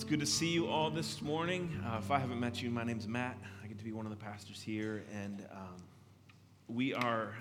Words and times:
it's 0.00 0.08
good 0.08 0.18
to 0.18 0.24
see 0.24 0.48
you 0.48 0.66
all 0.66 0.88
this 0.88 1.20
morning. 1.20 1.78
Uh, 1.84 1.98
if 1.98 2.10
I 2.10 2.18
haven't 2.18 2.40
met 2.40 2.62
you, 2.62 2.70
my 2.70 2.84
name's 2.84 3.06
Matt. 3.06 3.36
I 3.62 3.66
get 3.66 3.76
to 3.76 3.84
be 3.84 3.92
one 3.92 4.06
of 4.06 4.10
the 4.10 4.16
pastors 4.16 4.62
here, 4.62 5.04
and 5.12 5.46
um, 5.52 5.76
we 6.68 6.94
are 6.94 7.34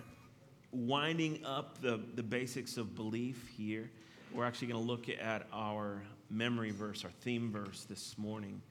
winding 0.73 1.45
up 1.45 1.79
the, 1.81 2.01
the 2.15 2.21
basics 2.21 2.75
of 2.75 2.95
belief 2.95 3.47
here. 3.55 3.89
We're 4.33 4.43
actually 4.43 4.67
going 4.67 4.81
to 4.81 4.85
look 4.85 5.07
at 5.07 5.47
our 5.53 6.03
memory 6.29 6.71
verse, 6.71 7.05
our 7.05 7.11
theme 7.21 7.49
verse 7.49 7.85
this 7.85 8.17
morning, 8.17 8.61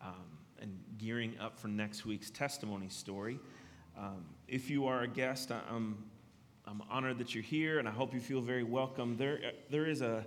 um, 0.00 0.38
and 0.60 0.78
gearing 0.98 1.34
up 1.40 1.58
for 1.58 1.66
next 1.66 2.06
week's 2.06 2.30
testimony 2.30 2.88
story. 2.88 3.40
Um, 3.98 4.24
if 4.46 4.70
you 4.70 4.86
are 4.86 5.02
a 5.02 5.08
guest, 5.08 5.50
I'm, 5.50 6.04
I'm 6.68 6.84
honored 6.88 7.18
that 7.18 7.34
you're 7.34 7.42
here, 7.42 7.80
and 7.80 7.88
I 7.88 7.90
hope 7.90 8.14
you 8.14 8.20
feel 8.20 8.42
very 8.42 8.62
welcome. 8.62 9.16
There, 9.16 9.40
there 9.70 9.86
is 9.86 10.02
a, 10.02 10.24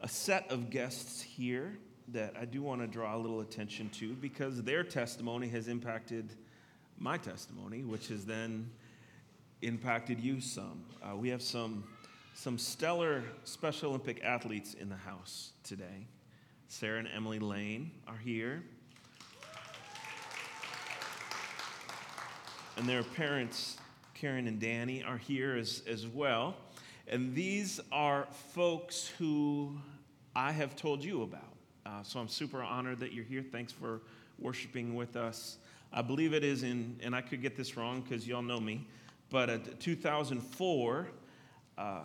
a 0.00 0.08
set 0.08 0.50
of 0.50 0.70
guests 0.70 1.20
here 1.20 1.76
that 2.08 2.34
I 2.40 2.44
do 2.44 2.62
want 2.62 2.80
to 2.80 2.86
draw 2.86 3.16
a 3.16 3.18
little 3.18 3.40
attention 3.40 3.88
to 3.90 4.14
because 4.14 4.62
their 4.62 4.84
testimony 4.84 5.48
has 5.48 5.68
impacted 5.68 6.32
my 6.98 7.18
testimony, 7.18 7.82
which 7.82 8.08
has 8.08 8.24
then 8.24 8.70
impacted 9.62 10.20
you 10.20 10.40
some. 10.40 10.84
Uh, 11.02 11.16
we 11.16 11.28
have 11.28 11.42
some, 11.42 11.84
some 12.34 12.58
stellar 12.58 13.22
Special 13.44 13.90
Olympic 13.90 14.22
athletes 14.22 14.74
in 14.74 14.88
the 14.88 14.96
house 14.96 15.52
today. 15.64 16.06
Sarah 16.68 17.00
and 17.00 17.08
Emily 17.14 17.38
Lane 17.38 17.90
are 18.06 18.16
here. 18.16 18.62
And 22.76 22.86
their 22.86 23.02
parents, 23.02 23.78
Karen 24.14 24.46
and 24.46 24.60
Danny, 24.60 25.02
are 25.02 25.16
here 25.16 25.56
as, 25.56 25.82
as 25.88 26.06
well. 26.06 26.56
And 27.08 27.34
these 27.34 27.80
are 27.90 28.26
folks 28.52 29.10
who 29.18 29.78
I 30.34 30.52
have 30.52 30.76
told 30.76 31.02
you 31.02 31.22
about. 31.22 31.55
Uh, 31.86 32.02
so 32.02 32.18
I'm 32.18 32.26
super 32.26 32.62
honored 32.62 32.98
that 32.98 33.12
you're 33.12 33.24
here. 33.24 33.44
Thanks 33.52 33.72
for 33.72 34.00
worshiping 34.40 34.96
with 34.96 35.14
us. 35.14 35.58
I 35.92 36.02
believe 36.02 36.34
it 36.34 36.42
is 36.42 36.64
in, 36.64 36.98
and 37.00 37.14
I 37.14 37.20
could 37.20 37.40
get 37.40 37.54
this 37.54 37.76
wrong 37.76 38.00
because 38.00 38.26
y'all 38.26 38.42
know 38.42 38.58
me, 38.58 38.88
but 39.30 39.48
at 39.48 39.78
2004, 39.78 41.08
uh, 41.78 42.00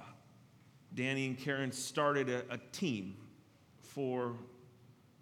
Danny 0.94 1.26
and 1.26 1.38
Karen 1.38 1.72
started 1.72 2.30
a, 2.30 2.44
a 2.52 2.60
team 2.72 3.16
for, 3.82 4.36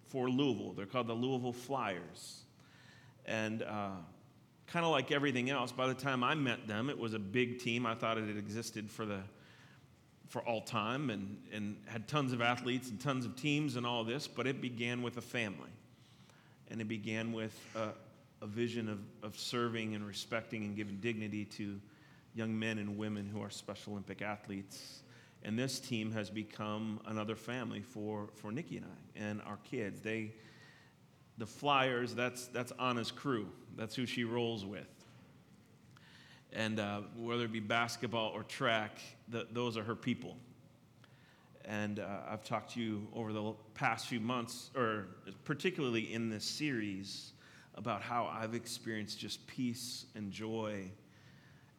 for 0.08 0.28
Louisville. 0.28 0.74
They're 0.74 0.84
called 0.84 1.06
the 1.06 1.14
Louisville 1.14 1.54
Flyers. 1.54 2.42
And 3.24 3.62
uh, 3.62 3.92
kind 4.66 4.84
of 4.84 4.90
like 4.90 5.10
everything 5.10 5.48
else, 5.48 5.72
by 5.72 5.86
the 5.86 5.94
time 5.94 6.22
I 6.22 6.34
met 6.34 6.68
them, 6.68 6.90
it 6.90 6.98
was 6.98 7.14
a 7.14 7.18
big 7.18 7.60
team. 7.60 7.86
I 7.86 7.94
thought 7.94 8.18
it 8.18 8.26
had 8.26 8.36
existed 8.36 8.90
for 8.90 9.06
the 9.06 9.20
for 10.30 10.40
all 10.42 10.60
time 10.60 11.10
and, 11.10 11.36
and 11.52 11.76
had 11.86 12.06
tons 12.06 12.32
of 12.32 12.40
athletes 12.40 12.88
and 12.88 13.00
tons 13.00 13.26
of 13.26 13.34
teams 13.34 13.74
and 13.74 13.84
all 13.84 14.04
this, 14.04 14.28
but 14.28 14.46
it 14.46 14.60
began 14.60 15.02
with 15.02 15.16
a 15.16 15.20
family. 15.20 15.70
And 16.70 16.80
it 16.80 16.86
began 16.86 17.32
with 17.32 17.52
a, 17.74 17.88
a 18.40 18.46
vision 18.46 18.88
of, 18.88 19.00
of 19.24 19.36
serving 19.36 19.96
and 19.96 20.06
respecting 20.06 20.62
and 20.62 20.76
giving 20.76 20.98
dignity 20.98 21.44
to 21.46 21.80
young 22.36 22.56
men 22.56 22.78
and 22.78 22.96
women 22.96 23.28
who 23.28 23.42
are 23.42 23.50
Special 23.50 23.94
Olympic 23.94 24.22
athletes. 24.22 25.02
And 25.42 25.58
this 25.58 25.80
team 25.80 26.12
has 26.12 26.30
become 26.30 27.00
another 27.06 27.34
family 27.34 27.82
for, 27.82 28.28
for 28.36 28.52
Nikki 28.52 28.76
and 28.76 28.86
I 28.86 29.20
and 29.20 29.42
our 29.42 29.58
kids. 29.64 30.00
They, 30.00 30.30
the 31.38 31.46
Flyers, 31.46 32.14
that's, 32.14 32.46
that's 32.46 32.72
Anna's 32.78 33.10
crew. 33.10 33.48
That's 33.76 33.96
who 33.96 34.06
she 34.06 34.22
rolls 34.22 34.64
with. 34.64 34.86
And 36.52 36.80
uh, 36.80 37.02
whether 37.16 37.44
it 37.44 37.52
be 37.52 37.60
basketball 37.60 38.32
or 38.34 38.42
track, 38.42 38.98
the, 39.28 39.46
those 39.52 39.76
are 39.76 39.84
her 39.84 39.94
people. 39.94 40.36
And 41.64 42.00
uh, 42.00 42.06
I've 42.28 42.42
talked 42.42 42.74
to 42.74 42.80
you 42.80 43.06
over 43.14 43.32
the 43.32 43.52
past 43.74 44.08
few 44.08 44.20
months, 44.20 44.70
or 44.74 45.06
particularly 45.44 46.12
in 46.12 46.28
this 46.28 46.44
series, 46.44 47.32
about 47.76 48.02
how 48.02 48.26
I've 48.26 48.54
experienced 48.54 49.18
just 49.18 49.46
peace 49.46 50.06
and 50.14 50.32
joy 50.32 50.90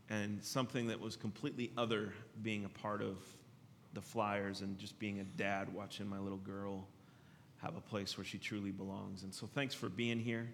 and 0.09 0.43
something 0.43 0.87
that 0.87 0.99
was 0.99 1.15
completely 1.15 1.71
other 1.77 2.13
being 2.41 2.65
a 2.65 2.69
part 2.69 3.01
of 3.01 3.17
the 3.93 4.01
Flyers 4.01 4.61
and 4.61 4.77
just 4.77 4.97
being 4.99 5.19
a 5.19 5.23
dad 5.23 5.73
watching 5.73 6.07
my 6.07 6.19
little 6.19 6.37
girl 6.37 6.87
have 7.61 7.75
a 7.75 7.81
place 7.81 8.17
where 8.17 8.25
she 8.25 8.37
truly 8.37 8.71
belongs. 8.71 9.23
And 9.23 9.33
so 9.33 9.47
thanks 9.53 9.73
for 9.75 9.89
being 9.89 10.19
here. 10.19 10.49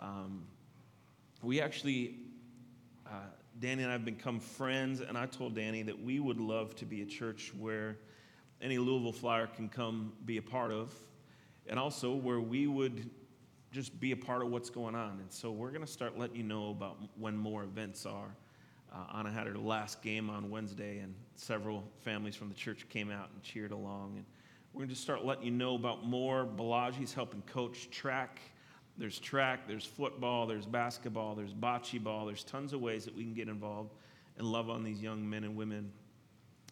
Um, 0.00 0.44
we 1.42 1.60
actually 1.60 2.16
uh, 3.06 3.10
Danny 3.58 3.82
and 3.82 3.90
I 3.90 3.94
have 3.94 4.04
become 4.04 4.38
friends, 4.38 5.00
and 5.00 5.16
I 5.16 5.24
told 5.24 5.54
Danny 5.54 5.82
that 5.82 5.98
we 5.98 6.20
would 6.20 6.38
love 6.38 6.74
to 6.76 6.84
be 6.84 7.00
a 7.00 7.06
church 7.06 7.52
where 7.58 7.96
any 8.60 8.76
Louisville 8.76 9.12
Flyer 9.12 9.46
can 9.46 9.70
come 9.70 10.12
be 10.26 10.36
a 10.36 10.42
part 10.42 10.70
of, 10.70 10.92
and 11.66 11.78
also 11.78 12.14
where 12.14 12.40
we 12.40 12.66
would 12.66 13.08
just 13.72 13.98
be 13.98 14.12
a 14.12 14.16
part 14.16 14.42
of 14.42 14.48
what's 14.48 14.68
going 14.68 14.94
on. 14.94 15.20
And 15.20 15.32
so 15.32 15.50
we're 15.50 15.70
going 15.70 15.84
to 15.84 15.90
start 15.90 16.18
letting 16.18 16.36
you 16.36 16.42
know 16.42 16.70
about 16.70 16.98
when 17.18 17.34
more 17.34 17.64
events 17.64 18.04
are. 18.04 18.36
Uh, 18.92 19.18
Anna 19.18 19.32
had 19.32 19.46
her 19.46 19.56
last 19.56 20.02
game 20.02 20.28
on 20.28 20.50
Wednesday, 20.50 20.98
and 20.98 21.14
several 21.34 21.82
families 22.02 22.36
from 22.36 22.48
the 22.48 22.54
church 22.54 22.86
came 22.90 23.10
out 23.10 23.30
and 23.32 23.42
cheered 23.42 23.72
along. 23.72 24.14
And 24.16 24.26
we're 24.74 24.80
going 24.80 24.90
to 24.90 24.94
start 24.94 25.24
letting 25.24 25.44
you 25.44 25.50
know 25.50 25.76
about 25.76 26.04
more. 26.04 26.44
Balaji's 26.44 27.14
helping 27.14 27.40
coach 27.42 27.88
track 27.90 28.38
there's 28.98 29.18
track, 29.18 29.68
there's 29.68 29.84
football, 29.84 30.46
there's 30.46 30.66
basketball, 30.66 31.34
there's 31.34 31.52
bocce 31.52 32.02
ball. 32.02 32.26
There's 32.26 32.44
tons 32.44 32.72
of 32.72 32.80
ways 32.80 33.04
that 33.04 33.14
we 33.14 33.24
can 33.24 33.34
get 33.34 33.48
involved 33.48 33.94
and 34.38 34.46
love 34.46 34.70
on 34.70 34.82
these 34.82 35.02
young 35.02 35.28
men 35.28 35.44
and 35.44 35.56
women. 35.56 35.92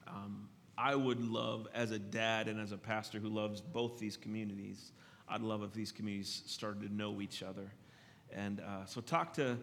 Um, 0.06 0.48
I 0.76 0.94
would 0.94 1.22
love, 1.22 1.68
as 1.74 1.90
a 1.90 1.98
dad 1.98 2.48
and 2.48 2.60
as 2.60 2.72
a 2.72 2.76
pastor 2.76 3.18
who 3.18 3.28
loves 3.28 3.60
both 3.60 3.98
these 3.98 4.16
communities, 4.16 4.92
I'd 5.28 5.40
love 5.40 5.62
if 5.62 5.72
these 5.72 5.92
communities 5.92 6.42
started 6.46 6.82
to 6.82 6.94
know 6.94 7.20
each 7.20 7.42
other. 7.42 7.70
And 8.32 8.60
uh, 8.60 8.84
so, 8.86 9.00
talk 9.00 9.32
to, 9.34 9.56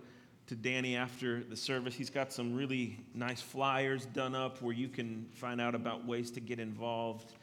to 0.47 0.55
Danny 0.55 0.95
after 0.95 1.43
the 1.43 1.57
service. 1.57 1.93
He's 1.93 2.09
got 2.09 2.31
some 2.31 2.55
really 2.55 2.97
nice 3.13 3.41
flyers 3.41 4.05
done 4.05 4.35
up 4.35 4.61
where 4.61 4.73
you 4.73 4.87
can 4.87 5.27
find 5.33 5.59
out 5.59 5.75
about 5.75 6.05
ways 6.05 6.31
to 6.31 6.39
get 6.39 6.59
involved, 6.59 7.33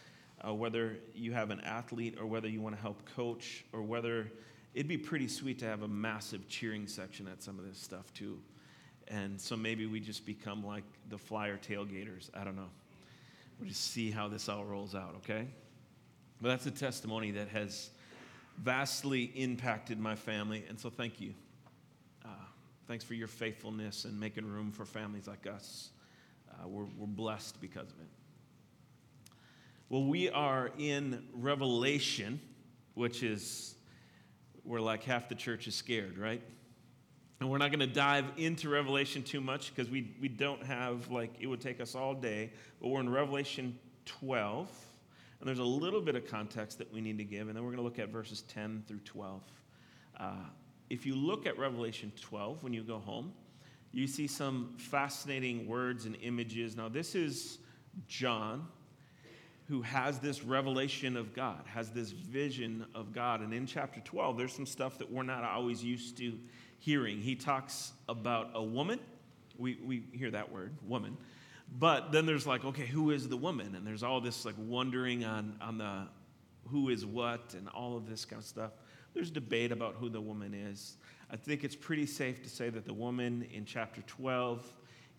uh, 0.47 0.55
whether 0.55 0.97
you 1.15 1.33
have 1.33 1.50
an 1.50 1.61
athlete 1.61 2.17
or 2.19 2.27
whether 2.27 2.49
you 2.49 2.61
want 2.61 2.75
to 2.75 2.81
help 2.81 3.05
coach 3.15 3.65
or 3.73 3.83
whether 3.83 4.33
it'd 4.78 4.87
be 4.87 4.97
pretty 4.97 5.27
sweet 5.27 5.59
to 5.59 5.65
have 5.65 5.83
a 5.83 5.89
massive 5.89 6.47
cheering 6.47 6.87
section 6.87 7.27
at 7.27 7.43
some 7.43 7.59
of 7.59 7.66
this 7.66 7.77
stuff 7.77 8.15
too. 8.15 8.39
And 9.09 9.41
so 9.41 9.56
maybe 9.56 9.87
we 9.87 9.99
just 9.99 10.25
become 10.25 10.65
like 10.65 10.84
the 11.09 11.19
flyer 11.19 11.59
tailgaters. 11.59 12.31
I 12.33 12.44
don't 12.44 12.55
know. 12.55 12.71
We'll 13.59 13.69
just 13.69 13.91
see 13.91 14.12
how 14.12 14.28
this 14.28 14.49
all 14.49 14.65
rolls 14.65 14.94
out, 14.94 15.17
okay? 15.17 15.49
But 16.41 16.50
that's 16.50 16.67
a 16.67 16.71
testimony 16.71 17.33
that 17.33 17.49
has 17.49 17.91
vastly 18.56 19.33
impacted 19.34 19.99
my 19.99 20.15
family. 20.15 20.65
And 20.69 20.78
so 20.78 20.91
thank 20.91 21.21
you. 21.21 21.34
Uh, 22.25 22.28
thanks 22.87 23.03
for 23.03 23.15
your 23.15 23.27
faithfulness 23.27 24.05
and 24.05 24.21
making 24.21 24.47
room 24.47 24.71
for 24.71 24.84
families 24.84 25.27
like 25.27 25.49
us. 25.49 25.91
Uh, 26.53 26.69
we're, 26.69 26.87
we're 26.97 27.06
blessed 27.09 27.61
because 27.61 27.91
of 27.91 27.99
it. 27.99 29.33
Well, 29.88 30.05
we 30.05 30.31
are 30.31 30.71
in 30.78 31.25
Revelation, 31.34 32.41
which 32.94 33.25
is 33.25 33.75
where 34.69 34.81
like 34.83 35.03
half 35.03 35.29
the 35.29 35.34
church 35.34 35.67
is 35.67 35.75
scared, 35.75 36.19
right? 36.19 36.43
And 37.41 37.49
we're 37.49 37.59
not 37.59 37.71
going 37.71 37.81
to 37.81 37.87
dive 37.87 38.27
into 38.37 38.69
Revelation 38.69 39.23
too 39.23 39.41
much 39.41 39.75
because 39.75 39.91
we, 39.91 40.15
we 40.21 40.29
don't 40.29 40.62
have, 40.65 41.11
like, 41.11 41.33
it 41.41 41.47
would 41.47 41.61
take 41.61 41.81
us 41.81 41.95
all 41.95 42.12
day. 42.12 42.53
But 42.81 42.89
we're 42.89 43.01
in 43.01 43.09
Revelation 43.09 43.79
12. 44.05 44.69
And 45.41 45.49
there's 45.49 45.61
a 45.61 45.65
little 45.65 46.01
bit 46.01 46.17
of 46.17 46.27
context 46.27 46.79
that 46.79 46.93
we 46.93 47.01
need 47.01 47.17
to 47.19 47.25
give. 47.25 47.47
And 47.47 47.56
then 47.56 47.62
we're 47.62 47.71
going 47.71 47.79
to 47.79 47.84
look 47.84 47.99
at 48.01 48.09
verses 48.09 48.43
10 48.43 48.84
through 48.89 49.01
12. 49.01 49.43
Uh, 50.19 50.33
if 50.91 51.06
you 51.06 51.15
look 51.15 51.47
at 51.47 51.56
Revelation 51.59 52.12
12 52.21 52.62
when 52.62 52.73
you 52.73 52.83
go 52.83 52.99
home, 52.99 53.33
you 53.93 54.06
see 54.06 54.27
some 54.27 54.75
fascinating 54.77 55.67
words 55.67 56.06
and 56.06 56.17
images. 56.21 56.77
Now, 56.77 56.89
this 56.89 57.15
is 57.15 57.59
John 58.09 58.67
who 59.69 59.83
has 59.83 60.19
this 60.19 60.43
revelation 60.43 61.17
of 61.17 61.34
God, 61.34 61.62
has 61.67 61.91
this 61.91 62.11
vision 62.11 62.87
of 62.95 63.12
God. 63.12 63.43
And 63.43 63.53
in 63.53 63.67
chapter 63.67 64.01
12, 64.01 64.38
there's 64.38 64.53
some 64.53 64.65
stuff 64.65 64.97
that 64.99 65.12
we're 65.12 65.23
not 65.23 65.44
always 65.44 65.85
used 65.85 66.17
to 66.19 66.38
hearing. 66.79 67.20
He 67.20 67.35
talks 67.35 67.93
about 68.09 68.50
a 68.55 68.62
woman. 68.62 68.99
We, 69.59 69.79
we 69.85 70.05
hear 70.12 70.31
that 70.31 70.50
word, 70.50 70.75
woman. 70.87 71.19
But 71.79 72.12
then 72.12 72.25
there's 72.25 72.47
like, 72.47 72.65
okay, 72.65 72.87
who 72.87 73.11
is 73.11 73.29
the 73.29 73.37
woman? 73.37 73.75
And 73.75 73.87
there's 73.87 74.03
all 74.03 74.23
this 74.23 74.47
like 74.47 74.55
wondering 74.56 75.25
on, 75.25 75.56
on 75.61 75.76
the 75.76 76.09
who 76.71 76.88
is 76.88 77.05
what 77.05 77.55
and 77.55 77.69
all 77.69 77.97
of 77.97 78.09
this 78.09 78.25
kind 78.25 78.41
of 78.41 78.47
stuff. 78.47 78.71
There's 79.12 79.31
debate 79.31 79.71
about 79.71 79.97
who 79.97 80.09
the 80.09 80.21
woman 80.21 80.55
is. 80.55 80.97
I 81.31 81.37
think 81.37 81.62
it's 81.62 81.76
pretty 81.76 82.06
safe 82.06 82.43
to 82.43 82.49
say 82.49 82.71
that 82.71 82.87
the 82.87 82.94
woman 82.94 83.47
in 83.53 83.67
chapter 83.67 84.00
12 84.06 84.73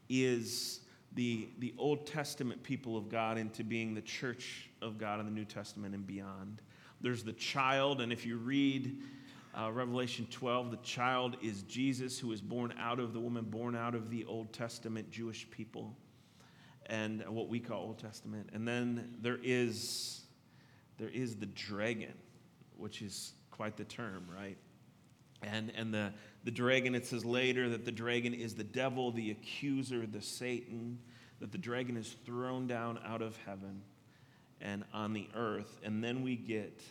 is 0.10 0.80
the, 1.14 1.50
the 1.60 1.74
Old 1.78 2.06
Testament 2.06 2.62
people 2.64 2.98
of 2.98 3.10
God 3.10 3.38
into 3.38 3.64
being 3.64 3.94
the 3.94 4.02
church 4.02 4.70
of 4.82 4.98
God 4.98 5.20
in 5.20 5.26
the 5.26 5.32
New 5.32 5.46
Testament 5.46 5.96
and 5.96 6.06
beyond. 6.06 6.62
There's 7.02 7.24
the 7.24 7.34
child, 7.34 8.02
and 8.02 8.12
if 8.12 8.26
you 8.26 8.38
read 8.38 9.02
uh, 9.58 9.72
Revelation 9.72 10.28
12, 10.30 10.72
the 10.72 10.78
child 10.78 11.38
is 11.42 11.64
Jesus, 11.64 12.20
who 12.20 12.32
is 12.32 12.42
born 12.42 12.74
out 12.80 13.00
of 13.00 13.14
the 13.14 13.20
woman, 13.20 13.46
born 13.46 13.76
out 13.76 13.96
of 13.96 14.10
the 14.10 14.26
Old 14.26 14.54
Testament 14.54 15.10
Jewish 15.10 15.50
people, 15.50 15.96
and 16.86 17.26
what 17.28 17.50
we 17.50 17.60
call 17.60 17.82
Old 17.82 18.00
Testament. 18.00 18.50
And 18.54 18.68
then 18.68 19.16
there 19.22 19.40
is, 19.42 20.22
there 20.98 21.10
is 21.10 21.36
the 21.36 21.46
dragon, 21.48 22.14
which 22.78 23.02
is 23.02 23.34
quite 23.52 23.78
the 23.78 23.86
term, 23.86 24.26
right? 24.34 24.58
And, 25.42 25.72
and 25.76 25.94
the, 25.94 26.14
the 26.44 26.52
dragon, 26.52 26.96
it 26.96 27.06
says 27.06 27.24
later 27.24 27.70
that 27.70 27.86
the 27.86 27.92
dragon 27.92 28.34
is 28.34 28.56
the 28.56 28.64
devil, 28.64 29.12
the 29.12 29.32
accuser, 29.32 30.06
the 30.06 30.22
Satan, 30.22 31.00
that 31.40 31.52
the 31.52 31.58
dragon 31.58 31.96
is 31.96 32.16
thrown 32.26 32.68
down 32.68 33.00
out 33.06 33.22
of 33.22 33.38
heaven 33.46 33.82
and 34.60 34.84
on 34.94 35.14
the 35.14 35.28
earth. 35.36 35.80
And 35.84 36.04
then 36.04 36.24
we 36.24 36.36
get 36.36 36.82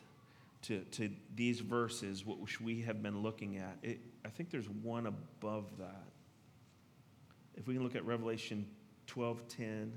to, 0.62 0.80
to 0.92 1.10
these 1.34 1.60
verses, 1.60 2.24
which 2.24 2.60
we 2.60 2.80
have 2.82 3.02
been 3.02 3.22
looking 3.22 3.58
at. 3.58 3.76
It, 3.82 4.00
I 4.24 4.28
think 4.28 4.50
there's 4.50 4.68
one 4.68 5.06
above 5.06 5.66
that. 5.78 6.06
If 7.56 7.66
we 7.66 7.74
can 7.74 7.82
look 7.82 7.96
at 7.96 8.04
Revelation 8.06 8.66
12:10. 9.08 9.90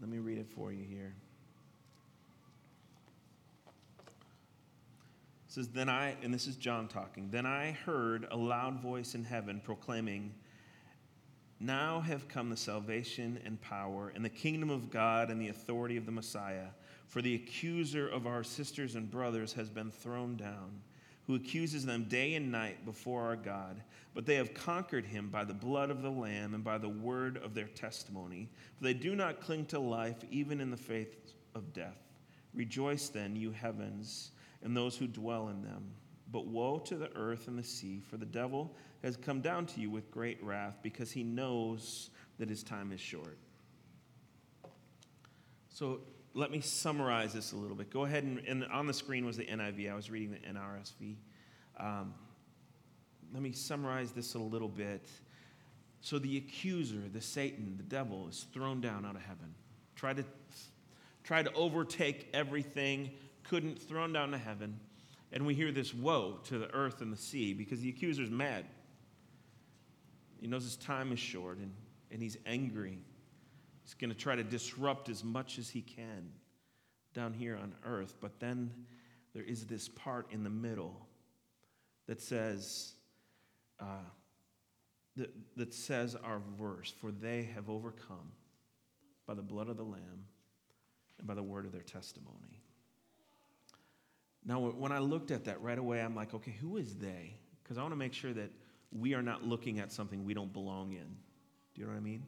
Let 0.00 0.10
me 0.10 0.18
read 0.18 0.38
it 0.38 0.48
for 0.48 0.72
you 0.72 0.84
here. 0.84 1.14
Says, 5.52 5.68
Then 5.68 5.90
I, 5.90 6.16
and 6.22 6.32
this 6.32 6.46
is 6.46 6.56
John 6.56 6.88
talking, 6.88 7.28
then 7.30 7.44
I 7.44 7.72
heard 7.72 8.26
a 8.30 8.36
loud 8.36 8.80
voice 8.80 9.14
in 9.14 9.22
heaven 9.22 9.60
proclaiming, 9.62 10.32
Now 11.60 12.00
have 12.00 12.26
come 12.26 12.48
the 12.48 12.56
salvation 12.56 13.38
and 13.44 13.60
power 13.60 14.12
and 14.14 14.24
the 14.24 14.30
kingdom 14.30 14.70
of 14.70 14.90
God 14.90 15.30
and 15.30 15.38
the 15.38 15.48
authority 15.48 15.98
of 15.98 16.06
the 16.06 16.12
Messiah. 16.12 16.68
For 17.06 17.20
the 17.20 17.34
accuser 17.34 18.08
of 18.08 18.26
our 18.26 18.42
sisters 18.42 18.94
and 18.94 19.10
brothers 19.10 19.52
has 19.52 19.68
been 19.68 19.90
thrown 19.90 20.36
down, 20.36 20.80
who 21.26 21.34
accuses 21.34 21.84
them 21.84 22.04
day 22.04 22.34
and 22.34 22.50
night 22.50 22.86
before 22.86 23.20
our 23.20 23.36
God. 23.36 23.82
But 24.14 24.24
they 24.24 24.36
have 24.36 24.54
conquered 24.54 25.04
him 25.04 25.28
by 25.28 25.44
the 25.44 25.52
blood 25.52 25.90
of 25.90 26.00
the 26.00 26.10
Lamb 26.10 26.54
and 26.54 26.64
by 26.64 26.78
the 26.78 26.88
word 26.88 27.36
of 27.36 27.52
their 27.52 27.68
testimony. 27.68 28.48
For 28.78 28.84
they 28.84 28.94
do 28.94 29.14
not 29.14 29.42
cling 29.42 29.66
to 29.66 29.78
life, 29.78 30.24
even 30.30 30.62
in 30.62 30.70
the 30.70 30.76
faith 30.78 31.34
of 31.54 31.74
death. 31.74 31.98
Rejoice 32.54 33.10
then, 33.10 33.36
you 33.36 33.50
heavens, 33.50 34.30
and 34.62 34.76
those 34.76 34.96
who 34.96 35.06
dwell 35.06 35.48
in 35.48 35.62
them. 35.62 35.90
But 36.30 36.46
woe 36.46 36.78
to 36.80 36.96
the 36.96 37.14
earth 37.16 37.48
and 37.48 37.58
the 37.58 37.64
sea, 37.64 38.00
for 38.00 38.16
the 38.16 38.26
devil 38.26 38.74
has 39.02 39.16
come 39.16 39.40
down 39.40 39.66
to 39.66 39.80
you 39.80 39.90
with 39.90 40.10
great 40.10 40.42
wrath, 40.42 40.78
because 40.82 41.10
he 41.10 41.22
knows 41.22 42.10
that 42.38 42.48
his 42.48 42.62
time 42.62 42.92
is 42.92 43.00
short. 43.00 43.36
So 45.68 46.00
let 46.34 46.50
me 46.50 46.60
summarize 46.60 47.32
this 47.32 47.52
a 47.52 47.56
little 47.56 47.76
bit. 47.76 47.90
Go 47.90 48.04
ahead 48.04 48.24
and, 48.24 48.38
and 48.46 48.64
on 48.66 48.86
the 48.86 48.94
screen 48.94 49.26
was 49.26 49.36
the 49.36 49.44
NIV. 49.44 49.90
I 49.90 49.94
was 49.94 50.10
reading 50.10 50.30
the 50.30 50.38
NRSV. 50.38 51.16
Um, 51.78 52.14
let 53.32 53.42
me 53.42 53.52
summarize 53.52 54.12
this 54.12 54.34
a 54.34 54.38
little 54.38 54.68
bit. 54.68 55.08
So 56.00 56.18
the 56.18 56.36
accuser, 56.36 57.02
the 57.12 57.20
Satan, 57.20 57.74
the 57.76 57.82
devil, 57.82 58.28
is 58.28 58.46
thrown 58.52 58.80
down 58.80 59.06
out 59.06 59.14
of 59.14 59.22
heaven. 59.22 59.54
Try 59.94 60.12
to, 60.14 60.24
try 61.22 61.42
to 61.42 61.52
overtake 61.52 62.28
everything, 62.34 63.10
couldn't, 63.44 63.80
thrown 63.80 64.12
down 64.12 64.30
to 64.30 64.38
heaven. 64.38 64.78
And 65.32 65.46
we 65.46 65.54
hear 65.54 65.72
this 65.72 65.94
woe 65.94 66.40
to 66.44 66.58
the 66.58 66.70
earth 66.74 67.00
and 67.00 67.12
the 67.12 67.16
sea 67.16 67.54
because 67.54 67.80
the 67.80 67.88
accuser's 67.88 68.30
mad. 68.30 68.66
He 70.40 70.46
knows 70.46 70.64
his 70.64 70.76
time 70.76 71.12
is 71.12 71.18
short 71.18 71.58
and, 71.58 71.72
and 72.10 72.20
he's 72.20 72.36
angry. 72.44 72.98
He's 73.82 73.94
going 73.94 74.10
to 74.10 74.16
try 74.16 74.36
to 74.36 74.44
disrupt 74.44 75.08
as 75.08 75.24
much 75.24 75.58
as 75.58 75.70
he 75.70 75.80
can 75.80 76.30
down 77.14 77.32
here 77.32 77.56
on 77.56 77.74
earth. 77.84 78.16
But 78.20 78.40
then 78.40 78.70
there 79.34 79.44
is 79.44 79.66
this 79.66 79.88
part 79.88 80.26
in 80.30 80.44
the 80.44 80.50
middle 80.50 81.06
that 82.06 82.20
says, 82.20 82.92
uh, 83.80 84.04
that, 85.16 85.30
that 85.56 85.72
says 85.72 86.16
our 86.16 86.40
verse, 86.58 86.92
for 87.00 87.10
they 87.10 87.48
have 87.54 87.70
overcome 87.70 88.32
by 89.26 89.34
the 89.34 89.42
blood 89.42 89.68
of 89.68 89.76
the 89.76 89.84
Lamb 89.84 90.24
and 91.18 91.26
by 91.26 91.34
the 91.34 91.42
word 91.42 91.64
of 91.64 91.72
their 91.72 91.82
testimony. 91.82 92.61
Now, 94.44 94.60
when 94.60 94.92
I 94.92 94.98
looked 94.98 95.30
at 95.30 95.44
that 95.44 95.62
right 95.62 95.78
away, 95.78 96.00
I'm 96.00 96.16
like, 96.16 96.34
okay, 96.34 96.54
who 96.60 96.76
is 96.76 96.96
they? 96.96 97.34
Because 97.62 97.78
I 97.78 97.82
want 97.82 97.92
to 97.92 97.96
make 97.96 98.12
sure 98.12 98.32
that 98.32 98.50
we 98.90 99.14
are 99.14 99.22
not 99.22 99.44
looking 99.44 99.78
at 99.78 99.92
something 99.92 100.24
we 100.24 100.34
don't 100.34 100.52
belong 100.52 100.92
in. 100.92 101.16
Do 101.74 101.80
you 101.80 101.86
know 101.86 101.92
what 101.92 101.98
I 101.98 102.02
mean? 102.02 102.24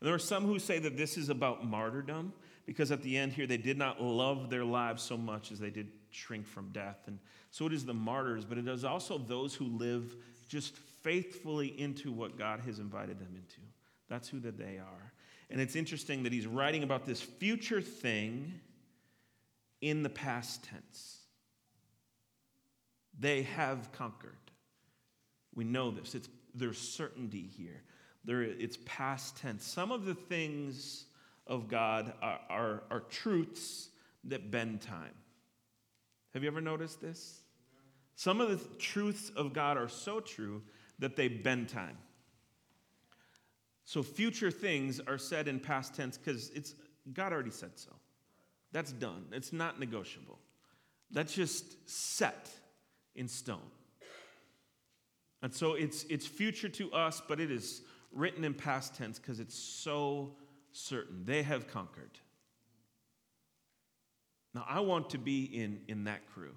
And 0.00 0.06
there 0.06 0.14
are 0.14 0.20
some 0.20 0.44
who 0.44 0.58
say 0.58 0.78
that 0.78 0.96
this 0.96 1.16
is 1.16 1.28
about 1.28 1.66
martyrdom, 1.66 2.32
because 2.64 2.92
at 2.92 3.02
the 3.02 3.16
end 3.16 3.32
here, 3.32 3.46
they 3.46 3.56
did 3.56 3.76
not 3.76 4.00
love 4.00 4.50
their 4.50 4.64
lives 4.64 5.02
so 5.02 5.16
much 5.16 5.50
as 5.50 5.58
they 5.58 5.70
did 5.70 5.88
shrink 6.10 6.46
from 6.46 6.68
death. 6.70 6.98
And 7.06 7.18
so 7.50 7.66
it 7.66 7.72
is 7.72 7.84
the 7.84 7.94
martyrs, 7.94 8.44
but 8.44 8.56
it 8.56 8.68
is 8.68 8.84
also 8.84 9.18
those 9.18 9.54
who 9.54 9.64
live 9.64 10.14
just 10.48 10.76
faithfully 11.02 11.68
into 11.80 12.12
what 12.12 12.38
God 12.38 12.60
has 12.60 12.78
invited 12.78 13.18
them 13.18 13.34
into. 13.34 13.60
That's 14.08 14.28
who 14.28 14.38
that 14.40 14.56
they 14.56 14.78
are. 14.78 15.12
And 15.50 15.60
it's 15.60 15.76
interesting 15.76 16.22
that 16.22 16.32
he's 16.32 16.46
writing 16.46 16.82
about 16.82 17.04
this 17.04 17.20
future 17.20 17.80
thing 17.80 18.54
in 19.80 20.02
the 20.02 20.08
past 20.08 20.64
tense. 20.64 21.17
They 23.18 23.42
have 23.42 23.90
conquered. 23.92 24.36
We 25.54 25.64
know 25.64 25.90
this. 25.90 26.14
It's, 26.14 26.28
there's 26.54 26.78
certainty 26.78 27.50
here. 27.56 27.82
There, 28.24 28.42
it's 28.42 28.78
past 28.84 29.36
tense. 29.38 29.64
Some 29.64 29.90
of 29.90 30.04
the 30.04 30.14
things 30.14 31.06
of 31.46 31.68
God 31.68 32.12
are, 32.22 32.40
are, 32.48 32.82
are 32.90 33.00
truths 33.00 33.88
that 34.24 34.50
bend 34.50 34.82
time. 34.82 35.14
Have 36.34 36.42
you 36.42 36.48
ever 36.48 36.60
noticed 36.60 37.00
this? 37.00 37.40
Some 38.14 38.40
of 38.40 38.50
the 38.50 38.76
truths 38.78 39.30
of 39.34 39.52
God 39.52 39.76
are 39.76 39.88
so 39.88 40.20
true 40.20 40.62
that 40.98 41.16
they 41.16 41.28
bend 41.28 41.68
time. 41.68 41.96
So 43.84 44.02
future 44.02 44.50
things 44.50 45.00
are 45.06 45.18
said 45.18 45.48
in 45.48 45.58
past 45.58 45.94
tense 45.94 46.18
because 46.18 46.50
it's 46.50 46.74
God 47.14 47.32
already 47.32 47.50
said 47.50 47.70
so. 47.76 47.92
That's 48.72 48.92
done. 48.92 49.24
It's 49.32 49.52
not 49.52 49.80
negotiable. 49.80 50.38
That's 51.10 51.32
just 51.32 51.88
set 51.88 52.50
in 53.18 53.28
stone. 53.28 53.70
And 55.42 55.52
so 55.52 55.74
it's, 55.74 56.04
it's 56.04 56.26
future 56.26 56.68
to 56.70 56.92
us, 56.92 57.22
but 57.26 57.40
it 57.40 57.50
is 57.50 57.82
written 58.12 58.44
in 58.44 58.54
past 58.54 58.94
tense 58.94 59.18
because 59.18 59.40
it's 59.40 59.54
so 59.54 60.34
certain. 60.72 61.24
They 61.24 61.42
have 61.42 61.68
conquered. 61.68 62.10
Now, 64.54 64.64
I 64.68 64.80
want 64.80 65.10
to 65.10 65.18
be 65.18 65.44
in, 65.44 65.80
in 65.88 66.04
that 66.04 66.26
crew. 66.32 66.54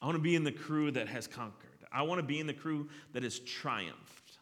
I 0.00 0.06
want 0.06 0.16
to 0.16 0.22
be 0.22 0.36
in 0.36 0.44
the 0.44 0.52
crew 0.52 0.90
that 0.92 1.08
has 1.08 1.26
conquered. 1.26 1.70
I 1.90 2.02
want 2.02 2.20
to 2.20 2.26
be 2.26 2.38
in 2.38 2.46
the 2.46 2.54
crew 2.54 2.88
that 3.12 3.22
has 3.22 3.38
triumphed. 3.40 4.38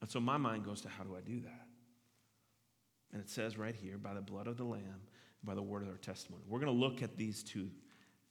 And 0.00 0.10
so 0.10 0.18
my 0.18 0.38
mind 0.38 0.64
goes 0.64 0.80
to 0.80 0.88
how 0.88 1.04
do 1.04 1.14
I 1.14 1.20
do 1.20 1.40
that? 1.40 1.66
And 3.12 3.20
it 3.20 3.28
says 3.28 3.58
right 3.58 3.74
here, 3.74 3.98
by 3.98 4.14
the 4.14 4.20
blood 4.20 4.46
of 4.46 4.56
the 4.56 4.64
Lamb, 4.64 5.02
by 5.44 5.54
the 5.54 5.62
word 5.62 5.82
of 5.82 5.88
our 5.88 5.96
testimony. 5.96 6.42
We're 6.48 6.60
going 6.60 6.72
to 6.72 6.78
look 6.78 7.02
at 7.02 7.16
these 7.16 7.42
two 7.42 7.70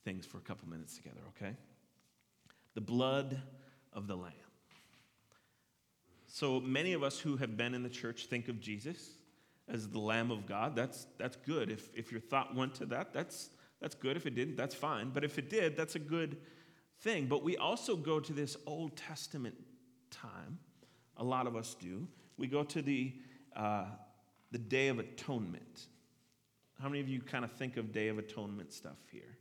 things 0.04 0.26
for 0.26 0.38
a 0.38 0.42
couple 0.42 0.68
minutes 0.68 0.96
together, 0.96 1.20
okay? 1.36 1.54
The 2.74 2.80
blood 2.80 3.40
of 3.92 4.06
the 4.06 4.16
Lamb. 4.16 4.32
So 6.26 6.60
many 6.60 6.92
of 6.92 7.02
us 7.02 7.18
who 7.18 7.36
have 7.36 7.56
been 7.56 7.74
in 7.74 7.82
the 7.82 7.88
church 7.88 8.26
think 8.26 8.48
of 8.48 8.60
Jesus 8.60 9.16
as 9.68 9.88
the 9.88 9.98
Lamb 9.98 10.30
of 10.30 10.46
God. 10.46 10.76
That's, 10.76 11.06
that's 11.18 11.36
good. 11.36 11.70
If, 11.70 11.90
if 11.94 12.12
your 12.12 12.20
thought 12.20 12.54
went 12.54 12.74
to 12.76 12.86
that, 12.86 13.12
that's, 13.12 13.50
that's 13.80 13.94
good. 13.94 14.16
If 14.16 14.26
it 14.26 14.34
didn't, 14.34 14.56
that's 14.56 14.74
fine. 14.74 15.10
But 15.10 15.24
if 15.24 15.38
it 15.38 15.50
did, 15.50 15.76
that's 15.76 15.96
a 15.96 16.00
good 16.00 16.36
thing. 17.00 17.26
But 17.26 17.42
we 17.42 17.56
also 17.56 17.96
go 17.96 18.20
to 18.20 18.32
this 18.32 18.56
Old 18.66 18.96
Testament 18.96 19.56
time. 20.10 20.58
A 21.16 21.24
lot 21.24 21.46
of 21.46 21.56
us 21.56 21.74
do. 21.74 22.06
We 22.36 22.46
go 22.46 22.62
to 22.62 22.80
the, 22.80 23.12
uh, 23.56 23.86
the 24.52 24.58
Day 24.58 24.88
of 24.88 24.98
Atonement. 24.98 25.88
How 26.80 26.88
many 26.88 27.00
of 27.00 27.08
you 27.08 27.20
kind 27.20 27.44
of 27.44 27.52
think 27.52 27.76
of 27.76 27.92
Day 27.92 28.08
of 28.08 28.18
Atonement 28.18 28.72
stuff 28.72 28.98
here? 29.10 29.36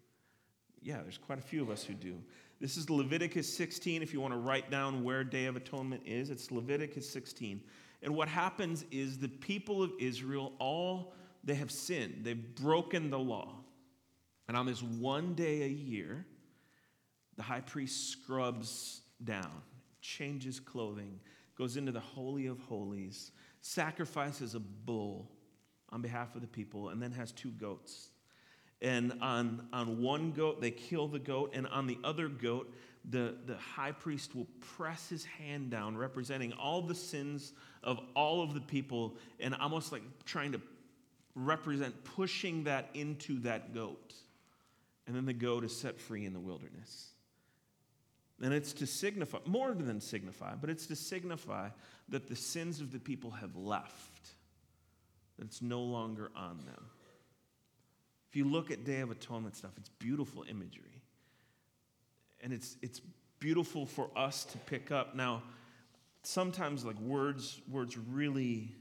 Yeah, 0.81 1.01
there's 1.01 1.17
quite 1.17 1.39
a 1.39 1.41
few 1.41 1.61
of 1.61 1.69
us 1.69 1.83
who 1.83 1.93
do. 1.93 2.15
This 2.59 2.77
is 2.77 2.89
Leviticus 2.89 3.51
16. 3.53 4.01
If 4.01 4.13
you 4.13 4.21
want 4.21 4.33
to 4.33 4.39
write 4.39 4.69
down 4.69 5.03
where 5.03 5.23
Day 5.23 5.45
of 5.45 5.55
Atonement 5.55 6.01
is, 6.05 6.29
it's 6.29 6.51
Leviticus 6.51 7.09
16. 7.09 7.61
And 8.01 8.15
what 8.15 8.27
happens 8.27 8.85
is 8.91 9.17
the 9.17 9.27
people 9.27 9.83
of 9.83 9.91
Israel, 9.99 10.53
all 10.59 11.13
they 11.43 11.55
have 11.55 11.71
sinned, 11.71 12.21
they've 12.23 12.55
broken 12.55 13.09
the 13.09 13.19
law. 13.19 13.55
And 14.47 14.57
on 14.57 14.65
this 14.65 14.81
one 14.81 15.35
day 15.35 15.63
a 15.63 15.67
year, 15.67 16.25
the 17.35 17.43
high 17.43 17.61
priest 17.61 18.09
scrubs 18.09 19.01
down, 19.23 19.61
changes 20.01 20.59
clothing, 20.59 21.19
goes 21.57 21.77
into 21.77 21.91
the 21.91 21.99
Holy 21.99 22.47
of 22.47 22.59
Holies, 22.59 23.31
sacrifices 23.61 24.55
a 24.55 24.59
bull 24.59 25.29
on 25.89 26.01
behalf 26.01 26.35
of 26.35 26.41
the 26.41 26.47
people, 26.47 26.89
and 26.89 27.01
then 27.01 27.11
has 27.11 27.31
two 27.31 27.51
goats. 27.51 28.09
And 28.81 29.13
on, 29.21 29.67
on 29.73 30.01
one 30.01 30.31
goat, 30.31 30.61
they 30.61 30.71
kill 30.71 31.07
the 31.07 31.19
goat, 31.19 31.51
and 31.53 31.67
on 31.67 31.85
the 31.85 31.97
other 32.03 32.29
goat, 32.29 32.73
the, 33.09 33.35
the 33.45 33.57
high 33.57 33.91
priest 33.91 34.35
will 34.35 34.47
press 34.77 35.09
his 35.09 35.25
hand 35.25 35.69
down, 35.69 35.97
representing 35.97 36.53
all 36.53 36.81
the 36.81 36.95
sins 36.95 37.53
of 37.83 37.99
all 38.15 38.41
of 38.41 38.53
the 38.53 38.61
people, 38.61 39.17
and 39.39 39.55
almost 39.55 39.91
like 39.91 40.03
trying 40.25 40.53
to 40.53 40.61
represent 41.35 42.03
pushing 42.03 42.63
that 42.65 42.89
into 42.93 43.39
that 43.39 43.73
goat. 43.73 44.13
And 45.07 45.15
then 45.15 45.25
the 45.25 45.33
goat 45.33 45.63
is 45.63 45.75
set 45.75 45.99
free 45.99 46.25
in 46.25 46.33
the 46.33 46.39
wilderness. 46.39 47.09
And 48.41 48.53
it's 48.53 48.73
to 48.73 48.87
signify, 48.87 49.39
more 49.45 49.73
than 49.73 49.99
signify, 49.99 50.55
but 50.55 50.69
it's 50.69 50.85
to 50.87 50.95
signify 50.95 51.69
that 52.09 52.27
the 52.27 52.35
sins 52.35 52.79
of 52.79 52.91
the 52.91 52.99
people 52.99 53.31
have 53.31 53.55
left, 53.55 54.29
that 55.37 55.45
it's 55.45 55.61
no 55.61 55.81
longer 55.81 56.31
on 56.35 56.59
them. 56.65 56.85
If 58.29 58.35
you 58.35 58.45
look 58.45 58.69
at 58.69 58.85
Day 58.85 58.99
of 58.99 59.09
Atonement 59.09 59.55
stuff, 59.55 59.71
it's 59.77 59.89
beautiful 59.89 60.45
imagery. 60.49 61.01
And 62.41 62.53
it's, 62.53 62.77
it's 62.81 63.01
beautiful 63.39 63.85
for 63.85 64.09
us 64.15 64.45
to 64.45 64.57
pick 64.59 64.91
up. 64.91 65.15
Now, 65.15 65.43
sometimes 66.23 66.85
like 66.85 66.99
words, 66.99 67.59
words 67.67 67.97
really, 67.97 68.71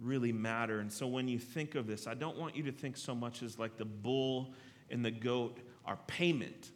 really 0.00 0.32
matter. 0.32 0.80
And 0.80 0.92
so 0.92 1.06
when 1.06 1.28
you 1.28 1.38
think 1.38 1.76
of 1.76 1.86
this, 1.86 2.06
I 2.06 2.14
don't 2.14 2.36
want 2.36 2.56
you 2.56 2.64
to 2.64 2.72
think 2.72 2.96
so 2.96 3.14
much 3.14 3.42
as 3.42 3.58
like 3.58 3.76
the 3.76 3.84
bull 3.84 4.54
and 4.90 5.04
the 5.04 5.10
goat 5.10 5.58
are 5.84 5.98
payment 6.06 6.70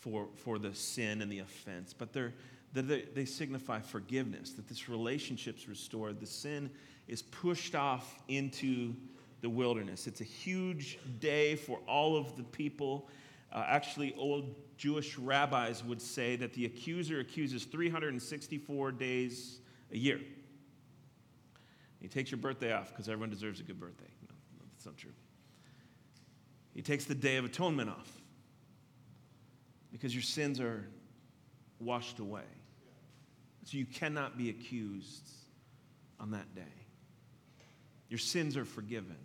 for, 0.00 0.28
for 0.34 0.58
the 0.58 0.74
sin 0.74 1.22
and 1.22 1.30
the 1.30 1.40
offense, 1.40 1.92
but 1.92 2.12
they're, 2.12 2.32
they, 2.72 3.02
they 3.14 3.24
signify 3.24 3.80
forgiveness, 3.80 4.52
that 4.52 4.66
this 4.68 4.88
relationship's 4.88 5.68
restored. 5.68 6.20
The 6.20 6.26
sin 6.26 6.70
is 7.06 7.22
pushed 7.22 7.74
off 7.74 8.18
into 8.28 8.94
the 9.40 9.50
wilderness. 9.50 10.06
It's 10.06 10.20
a 10.20 10.24
huge 10.24 10.98
day 11.18 11.56
for 11.56 11.78
all 11.86 12.16
of 12.16 12.36
the 12.36 12.44
people. 12.44 13.08
Uh, 13.52 13.64
actually, 13.66 14.14
old 14.16 14.54
Jewish 14.76 15.18
rabbis 15.18 15.84
would 15.84 16.00
say 16.00 16.36
that 16.36 16.52
the 16.54 16.66
accuser 16.66 17.20
accuses 17.20 17.64
364 17.64 18.92
days 18.92 19.60
a 19.92 19.98
year. 19.98 20.20
He 22.00 22.08
takes 22.08 22.30
your 22.30 22.38
birthday 22.38 22.72
off 22.72 22.88
because 22.90 23.08
everyone 23.08 23.30
deserves 23.30 23.60
a 23.60 23.62
good 23.62 23.78
birthday. 23.78 24.08
No, 24.28 24.34
that's 24.72 24.86
not 24.86 24.96
true. 24.96 25.12
He 26.74 26.82
takes 26.82 27.04
the 27.04 27.14
Day 27.14 27.36
of 27.36 27.44
Atonement 27.44 27.90
off 27.90 28.10
because 29.92 30.14
your 30.14 30.22
sins 30.22 30.60
are 30.60 30.88
washed 31.78 32.18
away. 32.20 32.44
So 33.64 33.76
you 33.76 33.86
cannot 33.86 34.38
be 34.38 34.48
accused 34.48 35.28
on 36.18 36.30
that 36.30 36.54
day. 36.54 36.62
Your 38.10 38.18
sins 38.18 38.56
are 38.56 38.64
forgiven. 38.64 39.16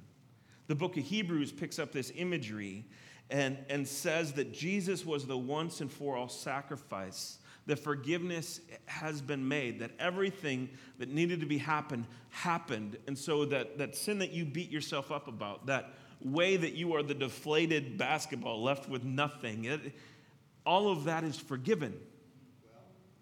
The 0.67 0.75
book 0.75 0.95
of 0.95 1.03
Hebrews 1.03 1.51
picks 1.51 1.79
up 1.79 1.91
this 1.91 2.11
imagery 2.15 2.85
and, 3.29 3.57
and 3.69 3.87
says 3.87 4.33
that 4.33 4.53
Jesus 4.53 5.05
was 5.05 5.25
the 5.25 5.37
once 5.37 5.81
and 5.81 5.91
for 5.91 6.15
all 6.15 6.29
sacrifice. 6.29 7.39
The 7.65 7.75
forgiveness 7.75 8.61
has 8.85 9.21
been 9.21 9.47
made, 9.47 9.79
that 9.79 9.91
everything 9.97 10.69
that 10.99 11.09
needed 11.09 11.39
to 11.39 11.47
be 11.47 11.57
happened 11.57 12.05
happened. 12.29 12.97
And 13.07 13.17
so 13.17 13.45
that, 13.45 13.79
that 13.79 13.95
sin 13.95 14.19
that 14.19 14.31
you 14.31 14.45
beat 14.45 14.71
yourself 14.71 15.11
up 15.11 15.27
about, 15.27 15.65
that 15.65 15.93
way 16.21 16.57
that 16.57 16.73
you 16.73 16.93
are 16.93 17.01
the 17.01 17.15
deflated 17.15 17.97
basketball 17.97 18.61
left 18.61 18.87
with 18.87 19.03
nothing, 19.03 19.65
it, 19.65 19.93
all 20.65 20.91
of 20.91 21.05
that 21.05 21.23
is 21.23 21.37
forgiven. 21.37 21.95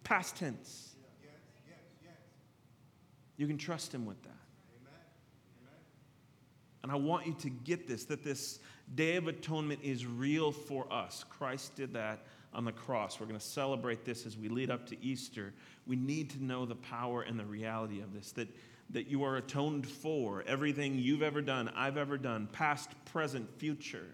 Past 0.04 0.36
tense. 0.36 0.96
You 3.38 3.48
can 3.48 3.58
trust 3.58 3.94
Him 3.94 4.06
with 4.06 4.22
that. 4.24 4.43
And 6.84 6.92
I 6.92 6.96
want 6.96 7.26
you 7.26 7.34
to 7.36 7.50
get 7.50 7.88
this 7.88 8.06
that 8.06 8.24
this 8.24 8.60
Day 8.94 9.16
of 9.16 9.28
Atonement 9.28 9.80
is 9.82 10.06
real 10.06 10.52
for 10.52 10.92
us. 10.92 11.24
Christ 11.30 11.76
did 11.76 11.94
that 11.94 12.26
on 12.54 12.66
the 12.66 12.72
cross. 12.72 13.20
We're 13.20 13.26
going 13.26 13.40
to 13.40 13.46
celebrate 13.46 14.06
this 14.06 14.26
as 14.26 14.38
we 14.38 14.50
lead 14.50 14.70
up 14.70 14.86
to 14.88 15.04
Easter. 15.04 15.54
We 15.88 15.96
need 15.96 16.30
to 16.32 16.44
know 16.44 16.66
the 16.66 16.76
power 16.76 17.22
and 17.22 17.40
the 17.40 17.46
reality 17.46 18.02
of 18.02 18.14
this 18.14 18.34
that, 18.34 18.50
that 18.92 19.08
you 19.08 19.24
are 19.24 19.38
atoned 19.38 19.88
for 19.88 20.44
everything 20.46 21.00
you've 21.00 21.24
ever 21.24 21.42
done, 21.42 21.72
I've 21.76 21.98
ever 21.98 22.18
done, 22.18 22.48
past, 22.52 22.90
present, 23.06 23.50
future. 23.58 24.14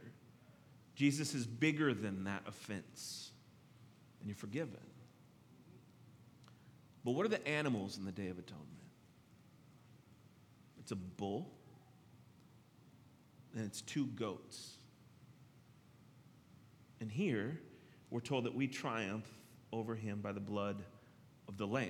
Jesus 0.96 1.34
is 1.34 1.48
bigger 1.48 1.94
than 1.94 2.26
that 2.26 2.44
offense, 2.48 3.32
and 4.20 4.30
you're 4.30 4.36
forgiven. 4.36 4.78
But 7.04 7.12
what 7.12 7.26
are 7.26 7.30
the 7.30 7.46
animals 7.48 7.98
in 7.98 8.06
the 8.06 8.12
Day 8.12 8.28
of 8.28 8.38
Atonement? 8.38 8.68
It's 10.80 10.92
a 10.92 10.96
bull 10.96 11.59
and 13.56 13.66
it's 13.66 13.82
two 13.82 14.06
goats. 14.08 14.78
And 17.02 17.12
here, 17.12 17.60
we're 18.10 18.20
told 18.20 18.46
that 18.46 18.54
we 18.54 18.68
triumph 18.68 19.28
over 19.72 19.96
him 19.96 20.20
by 20.22 20.32
the 20.32 20.40
blood 20.40 20.84
of 21.48 21.58
the 21.58 21.68
Lamb. 21.68 21.90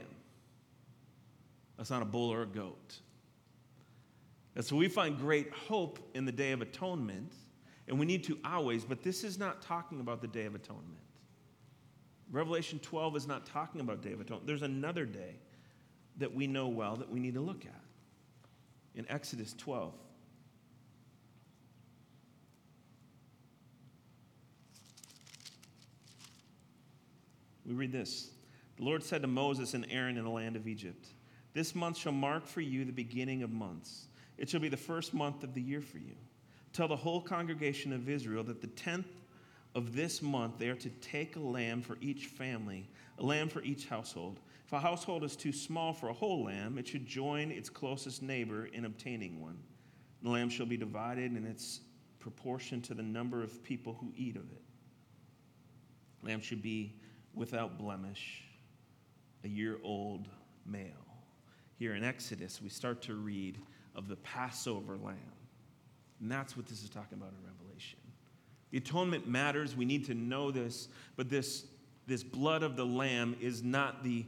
That's 1.77 1.89
not 1.89 2.01
a 2.01 2.05
bull 2.05 2.31
or 2.31 2.43
a 2.43 2.47
goat. 2.47 2.99
And 4.55 4.65
so 4.65 4.75
we 4.75 4.87
find 4.87 5.17
great 5.17 5.51
hope 5.53 5.99
in 6.13 6.25
the 6.25 6.31
Day 6.31 6.51
of 6.51 6.61
Atonement, 6.61 7.33
and 7.87 7.97
we 7.97 8.05
need 8.05 8.23
to 8.25 8.37
always, 8.43 8.83
but 8.83 9.03
this 9.03 9.23
is 9.23 9.39
not 9.39 9.61
talking 9.61 9.99
about 10.01 10.21
the 10.21 10.27
Day 10.27 10.45
of 10.45 10.55
Atonement. 10.55 10.99
Revelation 12.31 12.79
12 12.79 13.15
is 13.15 13.27
not 13.27 13.45
talking 13.45 13.81
about 13.81 14.01
Day 14.01 14.11
of 14.11 14.21
Atonement. 14.21 14.45
There's 14.45 14.61
another 14.61 15.05
day 15.05 15.35
that 16.17 16.33
we 16.33 16.45
know 16.45 16.67
well 16.67 16.95
that 16.97 17.09
we 17.09 17.19
need 17.19 17.33
to 17.35 17.41
look 17.41 17.65
at. 17.65 17.81
In 18.95 19.09
Exodus 19.09 19.55
12, 19.57 19.93
We 27.69 27.75
read 27.75 27.91
this 27.91 28.31
The 28.77 28.83
Lord 28.83 29.03
said 29.03 29.21
to 29.21 29.27
Moses 29.27 29.75
and 29.75 29.85
Aaron 29.89 30.17
in 30.17 30.23
the 30.23 30.29
land 30.29 30.55
of 30.55 30.67
Egypt, 30.67 31.09
This 31.53 31.75
month 31.75 31.97
shall 31.97 32.11
mark 32.11 32.47
for 32.47 32.61
you 32.61 32.83
the 32.83 32.91
beginning 32.91 33.43
of 33.43 33.51
months. 33.51 34.07
It 34.37 34.49
shall 34.49 34.59
be 34.59 34.69
the 34.69 34.75
first 34.75 35.13
month 35.13 35.43
of 35.43 35.53
the 35.53 35.61
year 35.61 35.79
for 35.79 35.99
you. 35.99 36.15
Tell 36.73 36.87
the 36.87 36.95
whole 36.95 37.21
congregation 37.21 37.93
of 37.93 38.09
Israel 38.09 38.43
that 38.45 38.61
the 38.61 38.67
tenth 38.67 39.07
of 39.75 39.95
this 39.95 40.23
month 40.23 40.57
they 40.57 40.69
are 40.69 40.75
to 40.75 40.89
take 40.89 41.35
a 41.35 41.39
lamb 41.39 41.83
for 41.83 41.97
each 42.01 42.25
family, 42.25 42.89
a 43.19 43.23
lamb 43.23 43.49
for 43.49 43.61
each 43.61 43.85
household. 43.85 44.39
If 44.65 44.73
a 44.73 44.79
household 44.79 45.23
is 45.23 45.35
too 45.35 45.53
small 45.53 45.93
for 45.93 46.09
a 46.09 46.13
whole 46.13 46.43
lamb, 46.45 46.79
it 46.79 46.87
should 46.87 47.05
join 47.05 47.51
its 47.51 47.69
closest 47.69 48.23
neighbor 48.23 48.65
in 48.65 48.85
obtaining 48.85 49.39
one. 49.39 49.59
The 50.23 50.29
lamb 50.29 50.49
shall 50.49 50.65
be 50.65 50.77
divided 50.77 51.35
in 51.35 51.45
its 51.45 51.81
proportion 52.19 52.81
to 52.83 52.95
the 52.95 53.03
number 53.03 53.43
of 53.43 53.63
people 53.63 53.95
who 53.99 54.11
eat 54.15 54.37
of 54.37 54.51
it. 54.51 54.61
Lamb 56.23 56.41
should 56.41 56.61
be 56.61 56.95
without 57.33 57.77
blemish, 57.77 58.43
a 59.43 59.47
year 59.47 59.77
old 59.83 60.27
male. 60.65 60.85
Here 61.77 61.95
in 61.95 62.03
Exodus, 62.03 62.61
we 62.61 62.69
start 62.69 63.01
to 63.03 63.13
read 63.13 63.57
of 63.95 64.07
the 64.07 64.17
Passover 64.17 64.97
lamb. 64.97 65.17
And 66.21 66.31
that's 66.31 66.57
what 66.57 66.65
this 66.67 66.83
is 66.83 66.89
talking 66.89 67.17
about 67.17 67.31
in 67.31 67.47
Revelation. 67.47 67.99
The 68.71 68.77
atonement 68.77 69.27
matters. 69.27 69.75
We 69.75 69.85
need 69.85 70.05
to 70.05 70.13
know 70.13 70.51
this. 70.51 70.89
But 71.15 71.29
this, 71.29 71.65
this 72.05 72.23
blood 72.23 72.63
of 72.63 72.75
the 72.75 72.85
lamb 72.85 73.35
is 73.39 73.63
not 73.63 74.03
the 74.03 74.25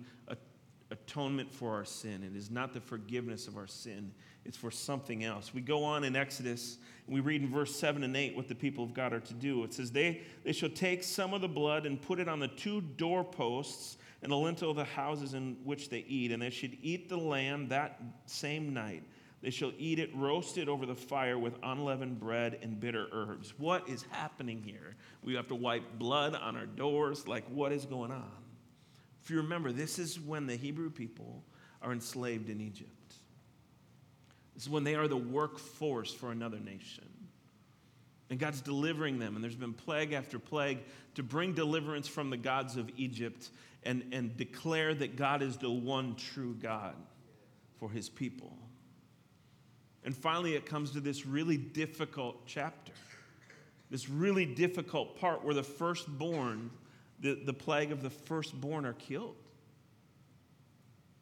atonement 1.11 1.53
for 1.53 1.73
our 1.73 1.85
sin, 1.85 2.23
it 2.23 2.37
is 2.37 2.49
not 2.49 2.73
the 2.73 2.79
forgiveness 2.79 3.47
of 3.47 3.57
our 3.57 3.67
sin. 3.67 4.11
It's 4.45 4.57
for 4.57 4.71
something 4.71 5.23
else. 5.23 5.53
We 5.53 5.61
go 5.61 5.83
on 5.83 6.03
in 6.03 6.15
Exodus 6.15 6.77
and 7.05 7.13
we 7.13 7.19
read 7.19 7.41
in 7.41 7.49
verse 7.49 7.75
7 7.75 8.03
and 8.03 8.15
8 8.15 8.35
what 8.35 8.47
the 8.47 8.55
people 8.55 8.83
of 8.83 8.93
God 8.93 9.13
are 9.13 9.19
to 9.19 9.33
do. 9.33 9.63
It 9.63 9.73
says, 9.73 9.91
They, 9.91 10.21
they 10.43 10.53
shall 10.53 10.69
take 10.69 11.03
some 11.03 11.33
of 11.33 11.41
the 11.41 11.47
blood 11.47 11.85
and 11.85 12.01
put 12.01 12.19
it 12.19 12.27
on 12.27 12.39
the 12.39 12.47
two 12.47 12.81
doorposts 12.81 13.97
and 14.23 14.31
the 14.31 14.37
lintel 14.37 14.71
of 14.71 14.77
the 14.77 14.85
houses 14.85 15.33
in 15.33 15.57
which 15.63 15.89
they 15.89 16.05
eat, 16.07 16.31
and 16.31 16.41
they 16.41 16.49
should 16.49 16.77
eat 16.81 17.09
the 17.09 17.17
lamb 17.17 17.67
that 17.69 18.01
same 18.25 18.73
night. 18.73 19.03
They 19.41 19.49
shall 19.49 19.73
eat 19.77 19.99
it 19.99 20.11
roasted 20.15 20.69
over 20.69 20.85
the 20.85 20.95
fire 20.95 21.37
with 21.37 21.55
unleavened 21.63 22.19
bread 22.19 22.59
and 22.61 22.79
bitter 22.79 23.07
herbs. 23.11 23.53
What 23.57 23.89
is 23.89 24.05
happening 24.11 24.61
here? 24.63 24.95
We 25.23 25.33
have 25.33 25.47
to 25.47 25.55
wipe 25.55 25.97
blood 25.97 26.35
on 26.35 26.55
our 26.55 26.67
doors. 26.67 27.27
Like, 27.27 27.45
what 27.49 27.71
is 27.71 27.85
going 27.85 28.11
on? 28.11 28.31
If 29.23 29.29
you 29.29 29.37
remember, 29.37 29.71
this 29.71 29.99
is 29.99 30.19
when 30.19 30.47
the 30.47 30.55
Hebrew 30.55 30.89
people 30.89 31.43
are 31.81 31.91
enslaved 31.91 32.49
in 32.49 32.61
Egypt. 32.61 32.89
This 34.53 34.63
is 34.63 34.69
when 34.69 34.83
they 34.83 34.95
are 34.95 35.07
the 35.07 35.17
workforce 35.17 36.13
for 36.13 36.31
another 36.31 36.59
nation. 36.59 37.07
And 38.29 38.39
God's 38.39 38.61
delivering 38.61 39.19
them, 39.19 39.35
and 39.35 39.43
there's 39.43 39.55
been 39.55 39.73
plague 39.73 40.13
after 40.13 40.39
plague 40.39 40.79
to 41.15 41.23
bring 41.23 41.53
deliverance 41.53 42.07
from 42.07 42.29
the 42.29 42.37
gods 42.37 42.77
of 42.77 42.89
Egypt 42.95 43.49
and, 43.83 44.05
and 44.11 44.35
declare 44.37 44.93
that 44.93 45.15
God 45.15 45.41
is 45.41 45.57
the 45.57 45.69
one 45.69 46.15
true 46.15 46.55
God 46.55 46.95
for 47.79 47.89
his 47.89 48.09
people. 48.09 48.57
And 50.03 50.15
finally, 50.15 50.55
it 50.55 50.65
comes 50.65 50.91
to 50.91 50.99
this 50.99 51.25
really 51.25 51.57
difficult 51.57 52.45
chapter, 52.45 52.93
this 53.89 54.09
really 54.09 54.45
difficult 54.45 55.19
part 55.19 55.43
where 55.43 55.53
the 55.53 55.63
firstborn, 55.63 56.71
the, 57.21 57.35
the 57.45 57.53
plague 57.53 57.91
of 57.91 58.01
the 58.01 58.09
firstborn, 58.09 58.85
are 58.85 58.93
killed. 58.93 59.35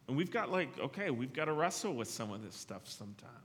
And 0.08 0.16
we've 0.16 0.30
got, 0.30 0.50
like, 0.50 0.76
okay, 0.78 1.10
we've 1.10 1.32
got 1.32 1.44
to 1.44 1.52
wrestle 1.52 1.94
with 1.94 2.08
some 2.08 2.32
of 2.32 2.42
this 2.42 2.56
stuff 2.56 2.88
sometimes. 2.88 3.36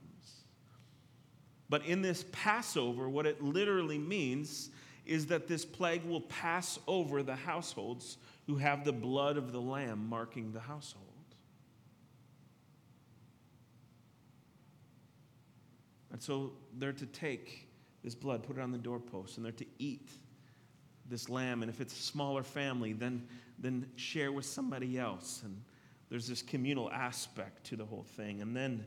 But 1.68 1.84
in 1.84 2.02
this 2.02 2.24
Passover, 2.32 3.08
what 3.08 3.26
it 3.26 3.42
literally 3.42 3.98
means 3.98 4.70
is 5.04 5.26
that 5.26 5.46
this 5.46 5.64
plague 5.64 6.04
will 6.04 6.22
pass 6.22 6.78
over 6.88 7.22
the 7.22 7.36
households 7.36 8.18
who 8.46 8.56
have 8.56 8.84
the 8.84 8.92
blood 8.92 9.36
of 9.36 9.52
the 9.52 9.60
lamb 9.60 10.08
marking 10.08 10.52
the 10.52 10.60
household. 10.60 11.04
And 16.10 16.22
so 16.22 16.52
they're 16.78 16.92
to 16.94 17.06
take 17.06 17.68
this 18.02 18.14
blood, 18.14 18.42
put 18.42 18.56
it 18.56 18.60
on 18.60 18.72
the 18.72 18.78
doorpost, 18.78 19.36
and 19.36 19.44
they're 19.44 19.52
to 19.52 19.66
eat 19.78 20.08
this 21.08 21.28
lamb. 21.28 21.62
And 21.62 21.70
if 21.70 21.80
it's 21.80 21.92
a 21.92 22.02
smaller 22.02 22.42
family, 22.42 22.92
then, 22.92 23.26
then 23.58 23.86
share 23.96 24.32
with 24.32 24.44
somebody 24.44 24.98
else. 24.98 25.42
And 25.44 25.62
there's 26.10 26.26
this 26.26 26.42
communal 26.42 26.90
aspect 26.90 27.64
to 27.66 27.76
the 27.76 27.84
whole 27.84 28.04
thing. 28.16 28.42
And 28.42 28.56
then 28.56 28.84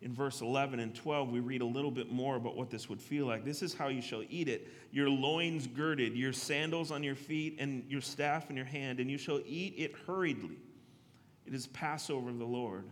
in 0.00 0.14
verse 0.14 0.40
11 0.40 0.78
and 0.80 0.94
12, 0.94 1.30
we 1.30 1.40
read 1.40 1.60
a 1.60 1.66
little 1.66 1.90
bit 1.90 2.10
more 2.10 2.36
about 2.36 2.56
what 2.56 2.70
this 2.70 2.88
would 2.88 3.00
feel 3.00 3.26
like. 3.26 3.44
This 3.44 3.62
is 3.62 3.74
how 3.74 3.88
you 3.88 4.02
shall 4.02 4.22
eat 4.28 4.48
it 4.48 4.68
your 4.90 5.10
loins 5.10 5.66
girded, 5.66 6.16
your 6.16 6.32
sandals 6.32 6.90
on 6.90 7.02
your 7.02 7.14
feet, 7.14 7.56
and 7.58 7.84
your 7.88 8.00
staff 8.00 8.48
in 8.48 8.56
your 8.56 8.64
hand, 8.64 9.00
and 9.00 9.10
you 9.10 9.18
shall 9.18 9.40
eat 9.44 9.74
it 9.76 9.94
hurriedly. 10.06 10.56
It 11.46 11.52
is 11.52 11.66
Passover 11.66 12.30
of 12.30 12.38
the 12.38 12.46
Lord. 12.46 12.84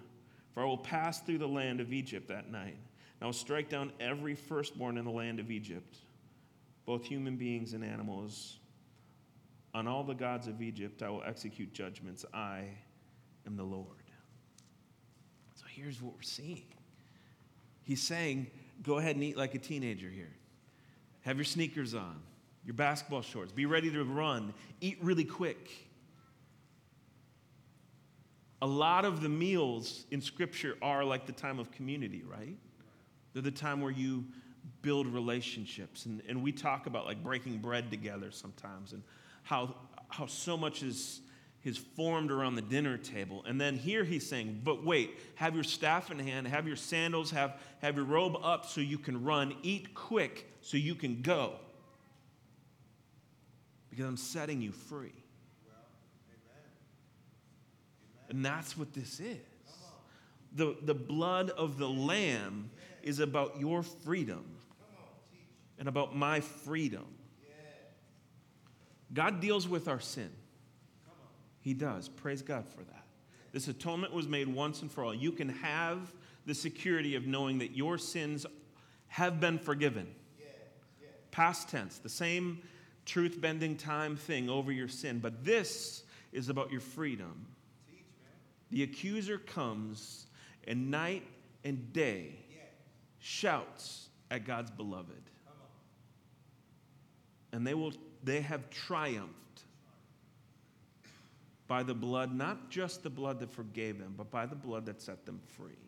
For 0.52 0.62
I 0.62 0.66
will 0.66 0.78
pass 0.78 1.21
through 1.21 1.38
the 1.38 1.47
land 1.47 1.80
of 1.80 1.92
Egypt 1.92 2.28
that 2.28 2.50
night. 2.50 2.76
And 2.76 3.23
I 3.23 3.26
will 3.26 3.33
strike 3.35 3.68
down 3.68 3.92
every 4.00 4.35
firstborn 4.35 4.97
in 4.97 5.04
the 5.04 5.11
land 5.11 5.38
of 5.38 5.50
Egypt, 5.50 5.99
both 6.87 7.04
human 7.04 7.37
beings 7.37 7.75
and 7.75 7.85
animals. 7.85 8.59
On 9.76 9.87
all 9.87 10.02
the 10.02 10.14
gods 10.14 10.47
of 10.47 10.62
Egypt 10.62 11.02
I 11.02 11.11
will 11.11 11.23
execute 11.26 11.75
judgments. 11.75 12.25
I 12.33 12.62
am 13.47 13.56
the 13.56 13.62
Lord. 13.62 14.04
So 15.54 15.66
here's 15.68 16.00
what 16.00 16.14
we're 16.14 16.23
seeing 16.23 16.64
He's 17.83 18.02
saying, 18.02 18.47
go 18.83 18.97
ahead 18.97 19.16
and 19.16 19.23
eat 19.23 19.37
like 19.37 19.54
a 19.54 19.59
teenager 19.59 20.09
here. 20.09 20.33
Have 21.21 21.37
your 21.37 21.45
sneakers 21.45 21.92
on, 21.92 22.23
your 22.64 22.73
basketball 22.73 23.21
shorts, 23.21 23.52
be 23.52 23.66
ready 23.66 23.90
to 23.90 24.02
run, 24.02 24.54
eat 24.80 24.97
really 25.02 25.25
quick. 25.25 25.71
A 28.62 28.66
lot 28.66 29.04
of 29.04 29.21
the 29.21 29.28
meals 29.28 30.06
in 30.11 30.23
Scripture 30.23 30.78
are 30.80 31.04
like 31.04 31.26
the 31.26 31.33
time 31.33 31.59
of 31.59 31.71
community, 31.71 32.23
right? 32.26 32.56
They're 33.35 33.42
the 33.42 33.50
time 33.50 33.83
where 33.83 33.92
you 33.92 34.25
build 34.80 35.06
relationships. 35.06 36.06
And, 36.06 36.23
and 36.26 36.42
we 36.42 36.50
talk 36.50 36.87
about 36.87 37.04
like 37.04 37.23
breaking 37.23 37.59
bread 37.59 37.90
together 37.90 38.30
sometimes 38.30 38.95
and 38.95 39.02
how, 39.47 39.76
how 40.09 40.26
so 40.26 40.57
much 40.57 40.83
is 40.83 41.21
is 41.67 41.76
formed 41.76 42.31
around 42.31 42.55
the 42.55 42.62
dinner 42.62 42.97
table. 42.97 43.43
And 43.45 43.61
then 43.61 43.75
here 43.76 44.05
he's 44.05 44.25
saying, 44.25 44.61
but 44.62 44.85
wait, 44.85 45.19
have 45.35 45.57
your 45.57 45.65
staff 45.65 46.12
in 46.12 46.19
hand, 46.21 46.47
have 46.47 46.65
your 46.65 46.76
sandals, 46.76 47.33
have, 47.33 47.61
have 47.83 47.97
your 47.97 48.05
robe 48.05 48.37
up 48.41 48.67
so 48.67 48.81
you 48.81 48.99
can 48.99 49.25
run, 49.25 49.53
eat 49.65 49.93
quick 49.93 50.49
so 50.61 50.76
you 50.76 50.95
can 50.95 51.23
go. 51.23 51.55
Because 53.91 54.05
I'm 54.05 54.17
setting 54.17 54.62
you 54.62 54.71
free. 54.71 55.25
And 58.29 58.45
that's 58.45 58.79
what 58.79 58.95
this 58.95 59.19
is. 59.19 59.38
The, 60.55 60.76
the 60.83 60.95
blood 60.95 61.50
of 61.50 61.79
the 61.79 61.88
Lamb 61.88 62.71
is 63.03 63.19
about 63.19 63.59
your 63.59 63.83
freedom 63.83 64.45
and 65.81 65.88
about 65.88 66.15
my 66.15 66.38
freedom. 66.38 67.07
God 69.12 69.40
deals 69.40 69.68
with 69.68 69.88
our 69.88 70.00
sin. 70.00 70.30
He 71.60 71.75
does. 71.75 72.08
Praise 72.08 72.42
God 72.42 72.66
for 72.68 72.82
that. 72.84 73.04
This 73.52 73.68
atonement 73.68 74.12
was 74.12 74.28
made 74.28 74.48
once 74.48 74.82
and 74.82 74.90
for 74.90 75.04
all. 75.04 75.14
You 75.14 75.32
can 75.32 75.48
have 75.48 76.12
the 76.44 76.54
security 76.54 77.16
of 77.16 77.26
knowing 77.26 77.58
that 77.58 77.76
your 77.76 77.98
sins 77.98 78.46
have 79.08 79.40
been 79.40 79.58
forgiven. 79.58 80.06
Past 81.30 81.68
tense, 81.68 81.98
the 81.98 82.08
same 82.08 82.62
truth 83.04 83.40
bending 83.40 83.76
time 83.76 84.16
thing 84.16 84.48
over 84.50 84.72
your 84.72 84.88
sin, 84.88 85.18
but 85.20 85.44
this 85.44 86.02
is 86.32 86.48
about 86.48 86.70
your 86.70 86.80
freedom. 86.80 87.46
the 88.70 88.82
accuser 88.82 89.38
comes 89.38 90.26
and 90.66 90.90
night 90.90 91.22
and 91.64 91.92
day 91.92 92.34
shouts 93.18 94.08
at 94.30 94.44
God's 94.44 94.70
beloved. 94.70 95.30
And 97.52 97.66
they 97.66 97.75
will 97.75 97.92
they 98.26 98.40
have 98.40 98.68
triumphed 98.71 99.62
by 101.68 101.85
the 101.85 101.95
blood, 101.95 102.35
not 102.35 102.71
just 102.71 103.02
the 103.02 103.11
blood 103.11 103.38
that 103.40 103.52
forgave 103.52 103.99
them, 103.99 104.14
but 104.16 104.30
by 104.30 104.47
the 104.47 104.56
blood 104.56 104.85
that 104.87 105.00
set 105.00 105.25
them 105.25 105.40
free. 105.56 105.78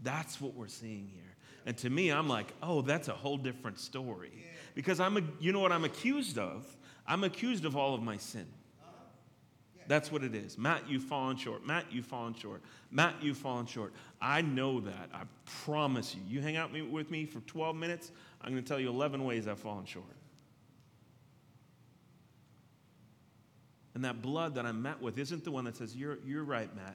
That's 0.00 0.40
what 0.40 0.54
we're 0.54 0.68
seeing 0.68 1.10
here. 1.12 1.34
And 1.66 1.76
to 1.78 1.90
me, 1.90 2.10
I'm 2.10 2.28
like, 2.28 2.52
oh, 2.62 2.82
that's 2.82 3.08
a 3.08 3.12
whole 3.12 3.38
different 3.38 3.78
story. 3.78 4.44
Because 4.74 5.00
I'm, 5.00 5.16
a, 5.16 5.22
you 5.40 5.52
know 5.52 5.60
what 5.60 5.72
I'm 5.72 5.84
accused 5.84 6.38
of? 6.38 6.76
I'm 7.06 7.24
accused 7.24 7.64
of 7.64 7.74
all 7.74 7.94
of 7.94 8.02
my 8.02 8.18
sin. 8.18 8.46
That's 9.86 10.12
what 10.12 10.22
it 10.22 10.34
is. 10.34 10.58
Matt, 10.58 10.82
you've 10.88 11.02
fallen 11.02 11.38
short. 11.38 11.66
Matt, 11.66 11.86
you've 11.90 12.04
fallen 12.04 12.34
short. 12.34 12.60
Matt, 12.90 13.14
you've 13.22 13.38
fallen 13.38 13.64
short. 13.64 13.94
I 14.20 14.42
know 14.42 14.80
that. 14.80 15.08
I 15.14 15.22
promise 15.64 16.14
you. 16.14 16.20
You 16.28 16.42
hang 16.42 16.56
out 16.56 16.70
with 16.90 17.10
me 17.10 17.24
for 17.24 17.40
12 17.40 17.74
minutes, 17.74 18.12
I'm 18.42 18.52
going 18.52 18.62
to 18.62 18.68
tell 18.68 18.78
you 18.78 18.90
11 18.90 19.24
ways 19.24 19.48
I've 19.48 19.58
fallen 19.58 19.86
short. 19.86 20.04
And 23.98 24.04
that 24.04 24.22
blood 24.22 24.54
that 24.54 24.64
I'm 24.64 24.80
met 24.80 25.02
with 25.02 25.18
isn't 25.18 25.42
the 25.42 25.50
one 25.50 25.64
that 25.64 25.76
says, 25.76 25.96
You're, 25.96 26.18
you're 26.24 26.44
right, 26.44 26.72
Matt. 26.76 26.94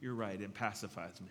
You're 0.00 0.16
right. 0.16 0.40
It 0.40 0.52
pacifies 0.52 1.20
me. 1.20 1.30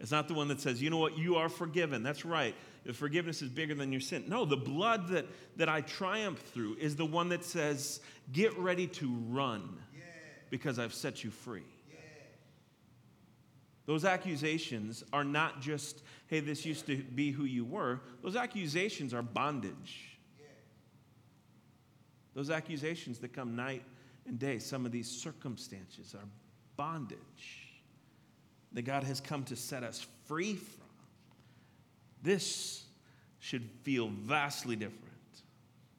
It's 0.00 0.10
not 0.10 0.26
the 0.26 0.34
one 0.34 0.48
that 0.48 0.60
says, 0.60 0.82
You 0.82 0.90
know 0.90 0.96
what? 0.96 1.16
You 1.16 1.36
are 1.36 1.48
forgiven. 1.48 2.02
That's 2.02 2.24
right. 2.24 2.52
The 2.84 2.92
forgiveness 2.92 3.40
is 3.40 3.50
bigger 3.50 3.76
than 3.76 3.92
your 3.92 4.00
sin. 4.00 4.24
No, 4.26 4.44
the 4.44 4.56
blood 4.56 5.10
that, 5.10 5.26
that 5.58 5.68
I 5.68 5.82
triumph 5.82 6.40
through 6.52 6.78
is 6.80 6.96
the 6.96 7.06
one 7.06 7.28
that 7.28 7.44
says, 7.44 8.00
Get 8.32 8.58
ready 8.58 8.88
to 8.88 9.14
run 9.28 9.78
because 10.50 10.80
I've 10.80 10.92
set 10.92 11.22
you 11.22 11.30
free. 11.30 11.62
Those 13.84 14.04
accusations 14.04 15.04
are 15.12 15.22
not 15.22 15.60
just, 15.60 16.02
hey, 16.26 16.40
this 16.40 16.66
used 16.66 16.86
to 16.86 16.96
be 16.96 17.30
who 17.30 17.44
you 17.44 17.64
were. 17.64 18.00
Those 18.24 18.34
accusations 18.34 19.14
are 19.14 19.22
bondage. 19.22 20.18
Those 22.34 22.50
accusations 22.50 23.20
that 23.20 23.32
come 23.32 23.54
night 23.54 23.84
and 24.26 24.38
day, 24.38 24.58
some 24.58 24.86
of 24.86 24.92
these 24.92 25.10
circumstances 25.10 26.14
are 26.14 26.26
bondage 26.76 27.18
that 28.72 28.82
God 28.82 29.04
has 29.04 29.20
come 29.20 29.44
to 29.44 29.56
set 29.56 29.82
us 29.82 30.06
free 30.26 30.54
from. 30.54 30.84
This 32.22 32.84
should 33.38 33.68
feel 33.82 34.08
vastly 34.08 34.76
different. 34.76 35.02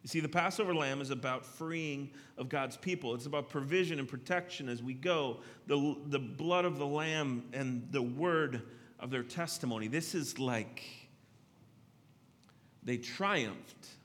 You 0.03 0.09
see, 0.09 0.19
the 0.19 0.29
Passover 0.29 0.73
lamb 0.73 1.01
is 1.01 1.09
about 1.09 1.45
freeing 1.45 2.11
of 2.37 2.49
God's 2.49 2.77
people. 2.77 3.13
It's 3.13 3.25
about 3.25 3.49
provision 3.49 3.99
and 3.99 4.07
protection 4.07 4.69
as 4.69 4.81
we 4.81 4.93
go. 4.93 5.41
The, 5.67 5.95
the 6.07 6.19
blood 6.19 6.65
of 6.65 6.77
the 6.77 6.85
lamb 6.85 7.43
and 7.51 7.87
the 7.91 8.01
word 8.01 8.61
of 8.99 9.09
their 9.11 9.23
testimony. 9.23 9.87
This 9.87 10.15
is 10.15 10.39
like 10.39 10.83
they 12.83 12.97
triumphed 12.97 13.96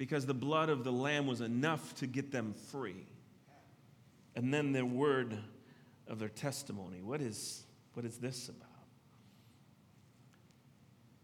because 0.00 0.24
the 0.24 0.32
blood 0.32 0.70
of 0.70 0.82
the 0.82 0.90
Lamb 0.90 1.26
was 1.26 1.42
enough 1.42 1.94
to 1.96 2.06
get 2.06 2.32
them 2.32 2.54
free. 2.70 3.04
And 4.34 4.52
then 4.52 4.72
the 4.72 4.82
word 4.82 5.36
of 6.08 6.18
their 6.18 6.30
testimony. 6.30 7.02
What 7.02 7.20
is, 7.20 7.64
what 7.92 8.06
is 8.06 8.16
this 8.16 8.48
about? 8.48 8.66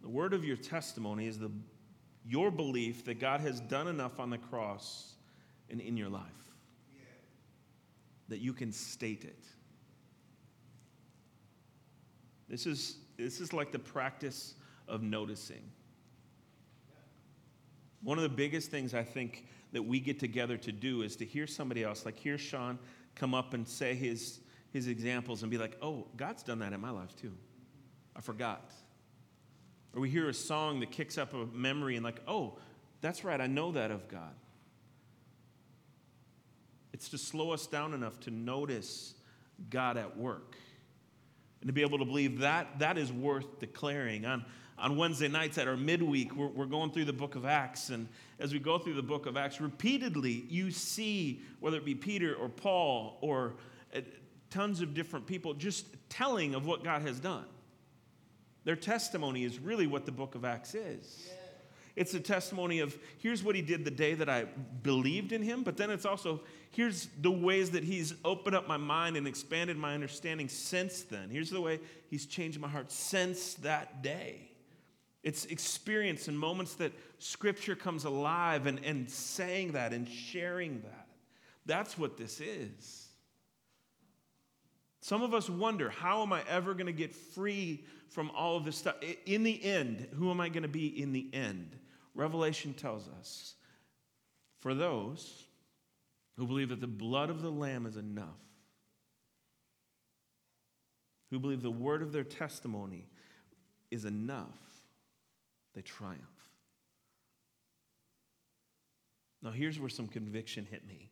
The 0.03 0.11
word 0.11 0.35
of 0.35 0.45
your 0.45 0.59
testimony 0.59 1.27
is 1.27 1.39
the, 1.39 1.51
your 2.27 2.51
belief 2.51 3.03
that 3.07 3.19
God 3.19 3.41
has 3.41 3.61
done 3.61 3.89
enough 3.89 4.21
on 4.21 4.29
the 4.29 4.37
cross 4.37 5.15
and 5.71 5.81
in 5.81 5.97
your 5.97 6.11
life 6.11 6.23
that 8.29 8.41
you 8.41 8.53
can 8.53 8.73
state 8.73 9.25
it. 9.25 9.43
This 12.47 12.67
is, 12.67 12.99
this 13.17 13.41
is 13.41 13.55
like 13.55 13.73
the 13.73 13.79
practice 13.79 14.53
of 14.87 15.03
noticing. 15.03 15.63
One 18.07 18.19
of 18.19 18.23
the 18.23 18.29
biggest 18.29 18.71
things 18.71 18.95
I 18.95 19.03
think 19.03 19.49
that 19.73 19.83
we 19.83 19.99
get 19.99 20.21
together 20.21 20.57
to 20.59 20.71
do 20.71 21.03
is 21.03 21.17
to 21.17 21.25
hear 21.25 21.49
somebody 21.49 21.83
else, 21.83 22.05
like 22.05 22.17
hear 22.17 22.39
Sean 22.39 22.79
come 23.17 23.35
up 23.35 23.53
and 23.53 23.67
say 23.67 23.97
his, 23.97 24.39
his 24.73 24.87
examples 24.87 25.43
and 25.43 25.51
be 25.51 25.59
like, 25.59 25.77
oh, 25.83 26.07
God's 26.17 26.45
done 26.45 26.61
that 26.61 26.73
in 26.73 26.81
my 26.81 26.91
life 26.91 27.17
too. 27.17 27.33
I 28.15 28.21
forgot. 28.21 28.71
Or 29.93 30.01
we 30.01 30.09
hear 30.09 30.29
a 30.29 30.35
song 30.35 30.79
that 30.79 30.93
kicks 30.93 31.19
up 31.19 31.35
a 31.35 31.47
memory 31.47 31.97
and, 31.97 32.05
like, 32.05 32.21
oh, 32.29 32.59
that's 33.01 33.25
right, 33.25 33.41
I 33.41 33.49
know 33.49 33.73
that 33.73 33.91
of 33.91 34.07
God. 34.07 34.37
It's 36.93 37.09
to 37.09 37.19
slow 37.19 37.51
us 37.51 37.67
down 37.67 37.93
enough 37.93 38.21
to 38.21 38.31
notice 38.31 39.15
God 39.69 39.97
at 39.97 40.17
work 40.17 40.55
and 41.61 41.67
to 41.67 41.73
be 41.73 41.83
able 41.83 41.99
to 41.99 42.05
believe 42.05 42.39
that 42.39 42.79
that 42.79 42.99
is 42.99 43.13
worth 43.13 43.59
declaring. 43.59 44.25
On 44.79 44.97
Wednesday 44.97 45.29
nights 45.29 45.59
at 45.59 45.67
our 45.69 45.77
midweek, 45.77 46.35
we're, 46.37 46.49
we're 46.49 46.67
going 46.67 46.91
through 46.91 47.07
the 47.07 47.13
book 47.13 47.35
of 47.35 47.45
Acts. 47.45 47.91
And 47.91 48.09
as 48.39 48.53
we 48.53 48.59
go 48.59 48.79
through 48.79 48.95
the 48.95 49.03
book 49.03 49.27
of 49.27 49.37
Acts, 49.37 49.61
repeatedly 49.61 50.45
you 50.49 50.71
see, 50.71 51.41
whether 51.61 51.79
it 51.79 51.85
be 51.85 51.95
Peter 51.95 52.35
or 52.35 52.49
Paul 52.49 53.19
or 53.21 53.55
uh, 53.95 54.01
tons 54.51 54.81
of 54.81 54.95
different 54.95 55.27
people, 55.27 55.55
just 55.55 55.87
telling 56.09 56.55
of 56.55 56.67
what 56.67 56.85
God 56.85 57.03
has 57.03 57.19
done. 57.21 57.47
Their 58.65 58.77
testimony 58.77 59.45
is 59.45 59.59
really 59.59 59.87
what 59.87 60.07
the 60.07 60.13
book 60.13 60.35
of 60.35 60.45
Acts 60.45 60.75
is. 60.75 61.31
It's 61.95 62.13
a 62.13 62.21
testimony 62.21 62.81
of 62.81 62.99
here's 63.19 63.43
what 63.43 63.55
he 63.55 63.63
did 63.63 63.85
the 63.85 63.91
day 63.91 64.13
that 64.15 64.29
I 64.29 64.45
believed 64.83 65.33
in 65.33 65.41
him, 65.41 65.63
but 65.63 65.79
then 65.79 65.91
it's 65.91 66.05
also 66.05 66.43
here's 66.71 67.09
the 67.23 67.31
ways 67.31 67.71
that 67.71 67.85
he's 67.85 68.13
opened 68.23 68.55
up 68.55 68.69
my 68.69 68.77
mind 68.77 69.17
and 69.17 69.27
expanded 69.27 69.79
my 69.79 69.95
understanding 69.95 70.49
since 70.49 71.03
then. 71.03 71.31
Here's 71.31 71.49
the 71.49 71.61
way 71.61 71.81
he's 72.11 72.27
changed 72.27 72.61
my 72.61 72.69
heart 72.69 72.93
since 72.93 73.55
that 73.55 74.03
day. 74.03 74.51
It's 75.27 75.45
experience 75.47 76.29
and 76.29 76.39
moments 76.39 76.75
that 76.75 76.93
Scripture 77.19 77.75
comes 77.75 78.05
alive 78.05 78.67
and, 78.67 78.79
and 78.85 79.11
saying 79.11 79.73
that 79.73 79.93
and 79.93 80.09
sharing 80.09 80.83
that. 80.83 81.09
That's 81.67 81.99
what 81.99 82.17
this 82.17 82.41
is. 82.41 83.09
Some 85.01 85.25
of 85.25 85.35
us 85.35 85.51
wonder, 85.51 85.91
how 85.91 86.23
am 86.23 86.33
I 86.33 86.45
ever 86.49 86.75
going 86.75 86.87
to 86.87 86.93
get 86.93 87.13
free 87.13 87.85
from 88.09 88.31
all 88.37 88.57
of 88.57 88.65
this 88.65 88.77
stuff? 88.77 88.95
In 89.25 89.43
the 89.43 89.65
end, 89.65 90.07
who 90.15 90.31
am 90.31 90.41
I 90.41 90.49
going 90.49 90.63
to 90.63 90.69
be 90.69 90.87
in 90.87 91.13
the 91.13 91.29
end? 91.33 91.75
Revelation 92.15 92.73
tells 92.73 93.09
us 93.19 93.57
for 94.61 94.75
those 94.75 95.43
who 96.37 96.47
believe 96.47 96.69
that 96.69 96.81
the 96.81 96.87
blood 96.87 97.31
of 97.31 97.43
the 97.43 97.51
Lamb 97.51 97.85
is 97.85 97.97
enough, 97.97 98.29
who 101.31 101.41
believe 101.41 101.63
the 101.63 101.69
word 101.69 102.01
of 102.01 102.13
their 102.13 102.23
testimony 102.23 103.09
is 103.91 104.05
enough, 104.05 104.57
they 105.77 105.83
triumph. 105.83 106.21
Now, 109.43 109.51
here's 109.51 109.79
where 109.79 109.91
some 109.91 110.09
conviction 110.09 110.67
hit 110.69 110.89
me. 110.89 111.11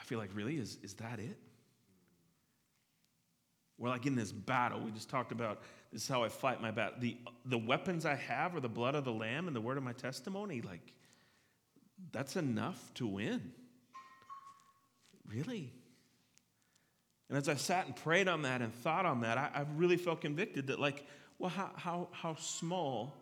I 0.00 0.04
feel 0.04 0.18
like, 0.18 0.30
really? 0.32 0.56
Is, 0.56 0.78
is 0.82 0.94
that 0.94 1.18
it? 1.18 1.36
We're 3.78 3.88
like 3.88 4.06
in 4.06 4.14
this 4.14 4.30
battle. 4.30 4.80
We 4.80 4.92
just 4.92 5.10
talked 5.10 5.32
about 5.32 5.60
this 5.92 6.02
is 6.02 6.08
how 6.08 6.22
I 6.22 6.28
fight 6.28 6.62
my 6.62 6.70
battle. 6.70 6.94
The, 7.00 7.16
the 7.44 7.58
weapons 7.58 8.06
I 8.06 8.14
have 8.14 8.54
are 8.54 8.60
the 8.60 8.68
blood 8.68 8.94
of 8.94 9.04
the 9.04 9.12
Lamb 9.12 9.48
and 9.48 9.56
the 9.56 9.60
word 9.60 9.76
of 9.76 9.82
my 9.82 9.92
testimony. 9.92 10.62
Like, 10.62 10.92
that's 12.12 12.36
enough 12.36 12.94
to 12.94 13.06
win. 13.08 13.52
Really? 15.28 15.72
And 17.28 17.36
as 17.36 17.48
I 17.48 17.56
sat 17.56 17.86
and 17.86 17.96
prayed 17.96 18.28
on 18.28 18.42
that 18.42 18.62
and 18.62 18.72
thought 18.72 19.04
on 19.04 19.22
that, 19.22 19.36
I, 19.36 19.50
I 19.52 19.64
really 19.74 19.96
felt 19.96 20.20
convicted 20.20 20.68
that, 20.68 20.78
like, 20.78 21.04
well, 21.38 21.50
how, 21.50 21.70
how, 21.74 22.08
how 22.12 22.36
small 22.36 23.16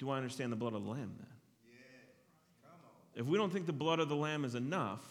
do 0.00 0.10
I 0.10 0.16
understand 0.16 0.50
the 0.50 0.56
blood 0.56 0.72
of 0.72 0.82
the 0.82 0.90
Lamb 0.90 1.14
then? 1.18 1.26
If 3.14 3.26
we 3.26 3.36
don't 3.36 3.52
think 3.52 3.66
the 3.66 3.72
blood 3.72 4.00
of 4.00 4.08
the 4.08 4.16
Lamb 4.16 4.44
is 4.44 4.54
enough, 4.54 5.04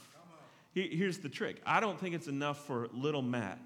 here's 0.74 1.20
the 1.20 1.30
trick 1.30 1.62
I 1.66 1.80
don't 1.80 2.00
think 2.00 2.16
it's 2.16 2.28
enough 2.28 2.66
for 2.66 2.90
little 2.92 3.22
Matt. 3.22 3.60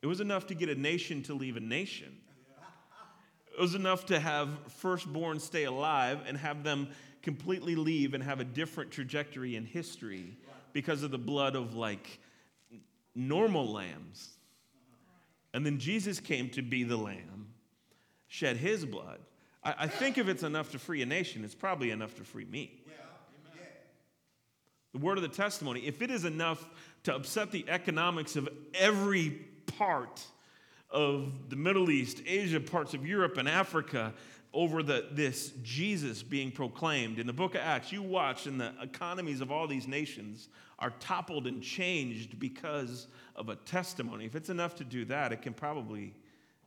It 0.00 0.06
was 0.06 0.20
enough 0.20 0.46
to 0.46 0.54
get 0.54 0.68
a 0.68 0.74
nation 0.74 1.22
to 1.24 1.34
leave 1.34 1.56
a 1.56 1.60
nation. 1.60 2.16
It 3.52 3.60
was 3.60 3.74
enough 3.74 4.06
to 4.06 4.20
have 4.20 4.50
firstborn 4.68 5.40
stay 5.40 5.64
alive 5.64 6.20
and 6.26 6.36
have 6.36 6.62
them 6.62 6.88
completely 7.22 7.74
leave 7.74 8.14
and 8.14 8.22
have 8.22 8.38
a 8.38 8.44
different 8.44 8.92
trajectory 8.92 9.56
in 9.56 9.64
history 9.64 10.36
because 10.72 11.02
of 11.02 11.10
the 11.10 11.18
blood 11.18 11.56
of 11.56 11.74
like 11.74 12.20
normal 13.14 13.72
lambs. 13.72 14.36
And 15.52 15.66
then 15.66 15.78
Jesus 15.78 16.20
came 16.20 16.50
to 16.50 16.62
be 16.62 16.84
the 16.84 16.98
lamb, 16.98 17.48
shed 18.28 18.56
his 18.56 18.84
blood. 18.84 19.20
I, 19.62 19.74
I 19.80 19.86
think 19.86 20.18
if 20.18 20.28
it's 20.28 20.42
enough 20.42 20.72
to 20.72 20.78
free 20.78 21.02
a 21.02 21.06
nation, 21.06 21.44
it's 21.44 21.54
probably 21.54 21.90
enough 21.90 22.14
to 22.16 22.24
free 22.24 22.44
me. 22.44 22.82
The 24.92 24.98
word 24.98 25.18
of 25.18 25.22
the 25.22 25.28
testimony, 25.28 25.80
if 25.80 26.00
it 26.00 26.10
is 26.10 26.24
enough 26.24 26.66
to 27.02 27.14
upset 27.14 27.50
the 27.50 27.66
economics 27.68 28.34
of 28.34 28.48
every 28.72 29.30
part 29.76 30.24
of 30.90 31.50
the 31.50 31.56
Middle 31.56 31.90
East, 31.90 32.22
Asia, 32.26 32.60
parts 32.60 32.94
of 32.94 33.06
Europe, 33.06 33.36
and 33.36 33.46
Africa, 33.46 34.14
over 34.54 34.82
the, 34.82 35.06
this 35.12 35.52
Jesus 35.62 36.22
being 36.22 36.50
proclaimed. 36.50 37.18
In 37.18 37.26
the 37.26 37.32
book 37.34 37.54
of 37.54 37.60
Acts, 37.60 37.92
you 37.92 38.02
watch, 38.02 38.46
and 38.46 38.58
the 38.58 38.72
economies 38.80 39.42
of 39.42 39.52
all 39.52 39.68
these 39.68 39.86
nations 39.86 40.48
are 40.78 40.94
toppled 40.98 41.46
and 41.46 41.62
changed 41.62 42.38
because 42.38 43.06
of 43.34 43.50
a 43.50 43.56
testimony. 43.56 44.24
If 44.24 44.34
it's 44.34 44.48
enough 44.48 44.76
to 44.76 44.84
do 44.84 45.04
that, 45.06 45.30
it 45.30 45.42
can 45.42 45.52
probably, 45.52 46.14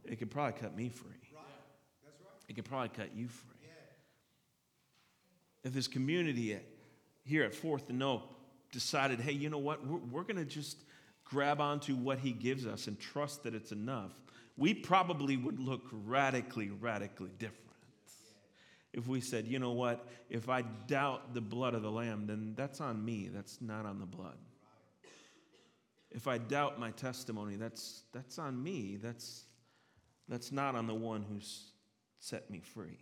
it 0.06 0.20
can 0.20 0.28
probably 0.28 0.60
cut 0.60 0.76
me 0.76 0.90
free. 0.90 1.19
It 2.50 2.56
can 2.56 2.66
probably 2.66 2.90
cut 2.90 3.16
you 3.16 3.30
free. 3.30 3.56
If 5.64 5.74
this 5.74 5.88
community 5.88 6.54
at, 6.54 6.64
here 7.24 7.44
at 7.44 7.54
Fourth 7.54 7.90
and 7.90 8.04
Oak 8.04 8.24
decided, 8.72 9.22
hey, 9.22 9.32
you 9.32 9.50
know 9.50 9.58
what, 9.58 9.86
we're, 9.86 9.98
we're 9.98 10.24
going 10.24 10.38
to 10.38 10.46
just 10.46 10.84
grab 11.24 11.62
onto 11.62 11.96
what 11.96 12.20
he 12.20 12.32
gives 12.32 12.66
us 12.66 12.88
and 12.88 13.00
trust 13.00 13.44
that 13.44 13.54
it's 13.54 13.72
enough, 13.72 14.12
we 14.58 14.74
probably 14.74 15.38
would 15.38 15.60
look 15.60 15.84
radically, 15.92 16.70
radically 16.70 17.32
different 17.40 17.70
if 18.94 19.08
we 19.08 19.22
said, 19.22 19.48
you 19.48 19.60
know 19.60 19.72
what, 19.72 20.08
if 20.30 20.50
I 20.50 20.64
doubt 20.88 21.34
the 21.34 21.42
blood 21.42 21.74
of 21.74 21.84
the 21.84 21.92
Lamb, 21.92 22.26
then 22.26 22.54
that's 22.56 22.82
on 22.82 23.04
me, 23.04 23.30
that's 23.32 23.62
not 23.62 23.86
on 23.86 24.00
the 24.00 24.06
blood. 24.06 24.38
If 26.12 26.28
I 26.28 26.40
doubt 26.40 26.80
my 26.80 26.92
testimony, 26.92 27.56
that's, 27.56 28.04
that's 28.14 28.40
on 28.40 28.62
me, 28.62 28.98
that's, 29.02 29.46
that's 30.28 30.52
not 30.52 30.76
on 30.76 30.88
the 30.88 30.96
one 30.96 31.24
who's 31.30 31.72
set 32.20 32.50
me 32.50 32.60
free. 32.60 32.98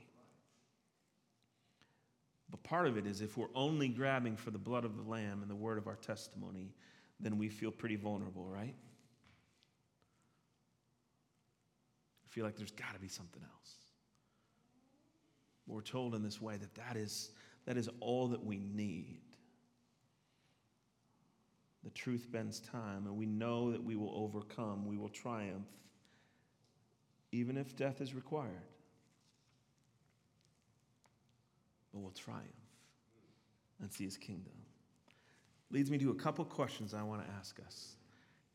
But 2.50 2.64
part 2.64 2.88
of 2.88 2.98
it 2.98 3.06
is 3.06 3.22
if 3.22 3.38
we're 3.38 3.48
only 3.56 3.90
grabbing 3.90 4.38
for 4.38 4.52
the 4.52 4.58
blood 4.58 4.86
of 4.86 4.96
the 4.96 5.04
Lamb 5.04 5.42
and 5.42 5.52
the 5.52 5.56
word 5.56 5.78
of 5.78 5.88
our 5.88 5.98
testimony, 5.98 6.74
then 7.20 7.38
we 7.38 7.50
feel 7.50 7.72
pretty 7.72 7.98
vulnerable, 7.98 8.46
right? 8.46 8.76
I 12.26 12.30
feel 12.30 12.46
like 12.46 12.56
there's 12.56 12.72
got 12.72 12.94
to 12.94 13.00
be 13.00 13.08
something 13.08 13.42
else. 13.44 13.74
We're 15.66 15.82
told 15.82 16.16
in 16.16 16.24
this 16.24 16.42
way 16.42 16.56
that 16.56 16.74
that 16.76 16.96
is, 16.96 17.32
that 17.66 17.76
is 17.76 17.90
all 18.00 18.30
that 18.30 18.46
we 18.46 18.60
need. 18.60 19.20
The 21.84 21.90
truth 21.90 22.28
bends 22.32 22.60
time, 22.62 23.06
and 23.06 23.18
we 23.18 23.26
know 23.26 23.72
that 23.72 23.84
we 23.84 23.96
will 23.96 24.14
overcome, 24.16 24.86
we 24.86 24.98
will 24.98 25.10
triumph, 25.10 25.68
even 27.32 27.58
if 27.58 27.76
death 27.76 28.00
is 28.00 28.14
required. 28.14 28.52
But 31.94 32.02
we'll 32.02 32.12
triumph 32.12 32.46
and 33.82 33.92
see 33.92 34.06
his 34.06 34.18
kingdom. 34.18 34.54
Leads 35.72 35.92
me 35.92 35.98
to 35.98 36.12
a 36.12 36.16
couple 36.16 36.46
questions 36.46 36.94
I 36.94 37.04
want 37.04 37.26
to 37.26 37.34
ask 37.34 37.60
us 37.66 37.96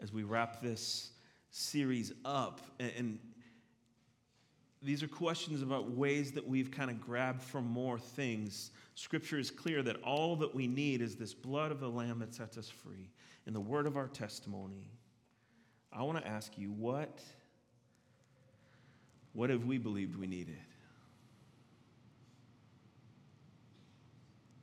as 0.01 0.13
we 0.13 0.23
wrap 0.23 0.61
this 0.61 1.11
series 1.51 2.13
up. 2.25 2.61
And, 2.79 3.19
these 4.85 5.03
are 5.03 5.09
questions 5.09 5.63
about 5.63 5.93
ways 5.93 6.33
that 6.33 6.47
we've 6.47 6.71
kind 6.71 6.91
of 6.91 7.01
grabbed 7.01 7.41
for 7.41 7.61
more 7.61 7.99
things. 7.99 8.73
Scripture 8.97 9.39
is 9.39 9.49
clear 9.51 9.81
that 9.83 10.03
all 10.03 10.35
that 10.37 10.53
we 10.53 10.67
need 10.67 11.01
is 11.01 11.15
this 11.15 11.33
blood 11.33 11.71
of 11.71 11.79
the 11.79 11.89
Lamb 11.89 12.19
that 12.19 12.35
sets 12.35 12.59
us 12.59 12.69
free 12.69 13.09
and 13.47 13.55
the 13.55 13.61
word 13.61 13.87
of 13.87 13.97
our 13.97 14.09
testimony. 14.09 14.91
I 15.93 16.03
want 16.03 16.19
to 16.19 16.27
ask 16.27 16.59
you, 16.59 16.73
what, 16.73 17.21
what 19.35 19.51
have 19.51 19.65
we 19.65 19.79
believed 19.79 20.17
we 20.17 20.27
needed? 20.27 20.59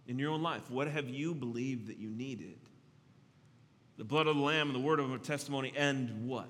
In 0.10 0.18
your 0.18 0.32
own 0.32 0.42
life, 0.42 0.72
what 0.72 0.88
have 0.88 1.08
you 1.08 1.36
believed 1.36 1.88
that 1.88 2.00
you 2.00 2.10
needed? 2.10 2.58
The 3.98 4.04
blood 4.04 4.26
of 4.26 4.36
the 4.36 4.42
Lamb 4.42 4.68
and 4.68 4.76
the 4.76 4.80
word 4.80 5.00
of 5.00 5.12
our 5.12 5.20
testimony, 5.20 5.72
and 5.78 6.28
what? 6.28 6.50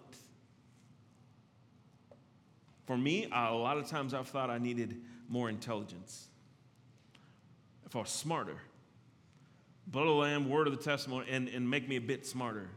For 2.88 2.98
me, 2.98 3.28
a 3.30 3.54
lot 3.54 3.78
of 3.78 3.86
times 3.89 4.13
I've 4.13 4.30
thought 4.30 4.50
I 4.50 4.60
needed 4.60 5.02
more 5.28 5.50
intelligence. 5.50 6.30
If 7.86 7.98
I 7.98 8.00
was 8.00 8.10
smarter, 8.10 8.56
blood 9.88 10.04
of 10.04 10.08
the 10.08 10.13
lamb, 10.13 10.50
word 10.50 10.67
of 10.67 10.78
the 10.78 10.82
testimony, 10.82 11.28
and, 11.30 11.50
and 11.50 11.69
make 11.69 11.89
me 11.89 11.98
a 11.98 12.02
bit 12.02 12.26
smarter. 12.26 12.69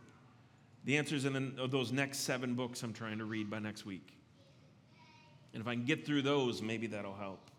The 0.84 0.96
answer's 0.96 1.26
in 1.26 1.54
the, 1.54 1.68
those 1.68 1.92
next 1.92 2.18
seven 2.18 2.54
books 2.54 2.82
I'm 2.82 2.92
trying 2.92 3.18
to 3.18 3.24
read 3.24 3.48
by 3.48 3.60
next 3.60 3.86
week. 3.86 4.18
And 5.54 5.60
if 5.60 5.68
I 5.68 5.74
can 5.74 5.84
get 5.84 6.04
through 6.04 6.22
those, 6.22 6.60
maybe 6.60 6.88
that'll 6.88 7.14
help. 7.14 7.51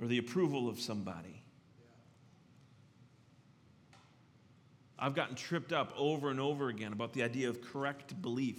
Or 0.00 0.06
the 0.06 0.18
approval 0.18 0.68
of 0.68 0.78
somebody. 0.78 1.42
I've 4.98 5.14
gotten 5.14 5.36
tripped 5.36 5.72
up 5.72 5.92
over 5.96 6.30
and 6.30 6.40
over 6.40 6.68
again 6.68 6.92
about 6.92 7.12
the 7.12 7.22
idea 7.22 7.48
of 7.48 7.60
correct 7.60 8.20
belief. 8.20 8.58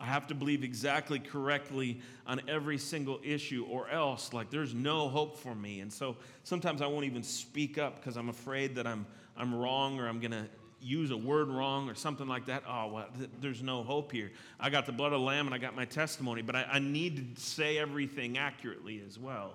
I 0.00 0.06
have 0.06 0.28
to 0.28 0.34
believe 0.34 0.62
exactly 0.62 1.18
correctly 1.18 2.00
on 2.26 2.40
every 2.46 2.78
single 2.78 3.18
issue, 3.24 3.66
or 3.68 3.88
else, 3.90 4.32
like, 4.32 4.48
there's 4.48 4.72
no 4.72 5.08
hope 5.08 5.38
for 5.38 5.54
me. 5.54 5.80
And 5.80 5.92
so 5.92 6.16
sometimes 6.44 6.82
I 6.82 6.86
won't 6.86 7.04
even 7.04 7.24
speak 7.24 7.78
up 7.78 7.96
because 7.96 8.16
I'm 8.16 8.28
afraid 8.28 8.76
that 8.76 8.86
I'm, 8.86 9.06
I'm 9.36 9.54
wrong 9.54 9.98
or 9.98 10.08
I'm 10.08 10.20
going 10.20 10.30
to 10.30 10.46
use 10.80 11.10
a 11.10 11.16
word 11.16 11.48
wrong 11.48 11.88
or 11.88 11.94
something 11.94 12.28
like 12.28 12.46
that. 12.46 12.62
Oh, 12.68 12.88
well, 12.88 13.06
th- 13.16 13.30
there's 13.40 13.62
no 13.62 13.82
hope 13.82 14.12
here. 14.12 14.30
I 14.60 14.70
got 14.70 14.86
the 14.86 14.92
blood 14.92 15.12
of 15.12 15.20
the 15.20 15.26
Lamb 15.26 15.46
and 15.46 15.54
I 15.54 15.58
got 15.58 15.74
my 15.74 15.84
testimony, 15.84 16.42
but 16.42 16.54
I, 16.56 16.66
I 16.72 16.78
need 16.78 17.36
to 17.36 17.42
say 17.42 17.78
everything 17.78 18.38
accurately 18.38 19.02
as 19.06 19.18
well. 19.18 19.54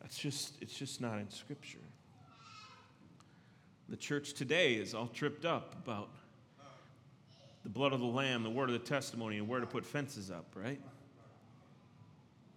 That's 0.00 0.18
just, 0.18 0.54
it's 0.60 0.74
just 0.74 1.00
not 1.00 1.18
in 1.18 1.30
Scripture. 1.30 1.78
The 3.88 3.96
church 3.96 4.34
today 4.34 4.74
is 4.74 4.94
all 4.94 5.06
tripped 5.08 5.44
up 5.44 5.74
about 5.82 6.10
the 7.62 7.68
blood 7.68 7.92
of 7.92 8.00
the 8.00 8.06
Lamb, 8.06 8.42
the 8.42 8.50
word 8.50 8.70
of 8.70 8.72
the 8.72 8.86
testimony, 8.86 9.38
and 9.38 9.48
where 9.48 9.60
to 9.60 9.66
put 9.66 9.84
fences 9.84 10.30
up, 10.30 10.46
right? 10.54 10.80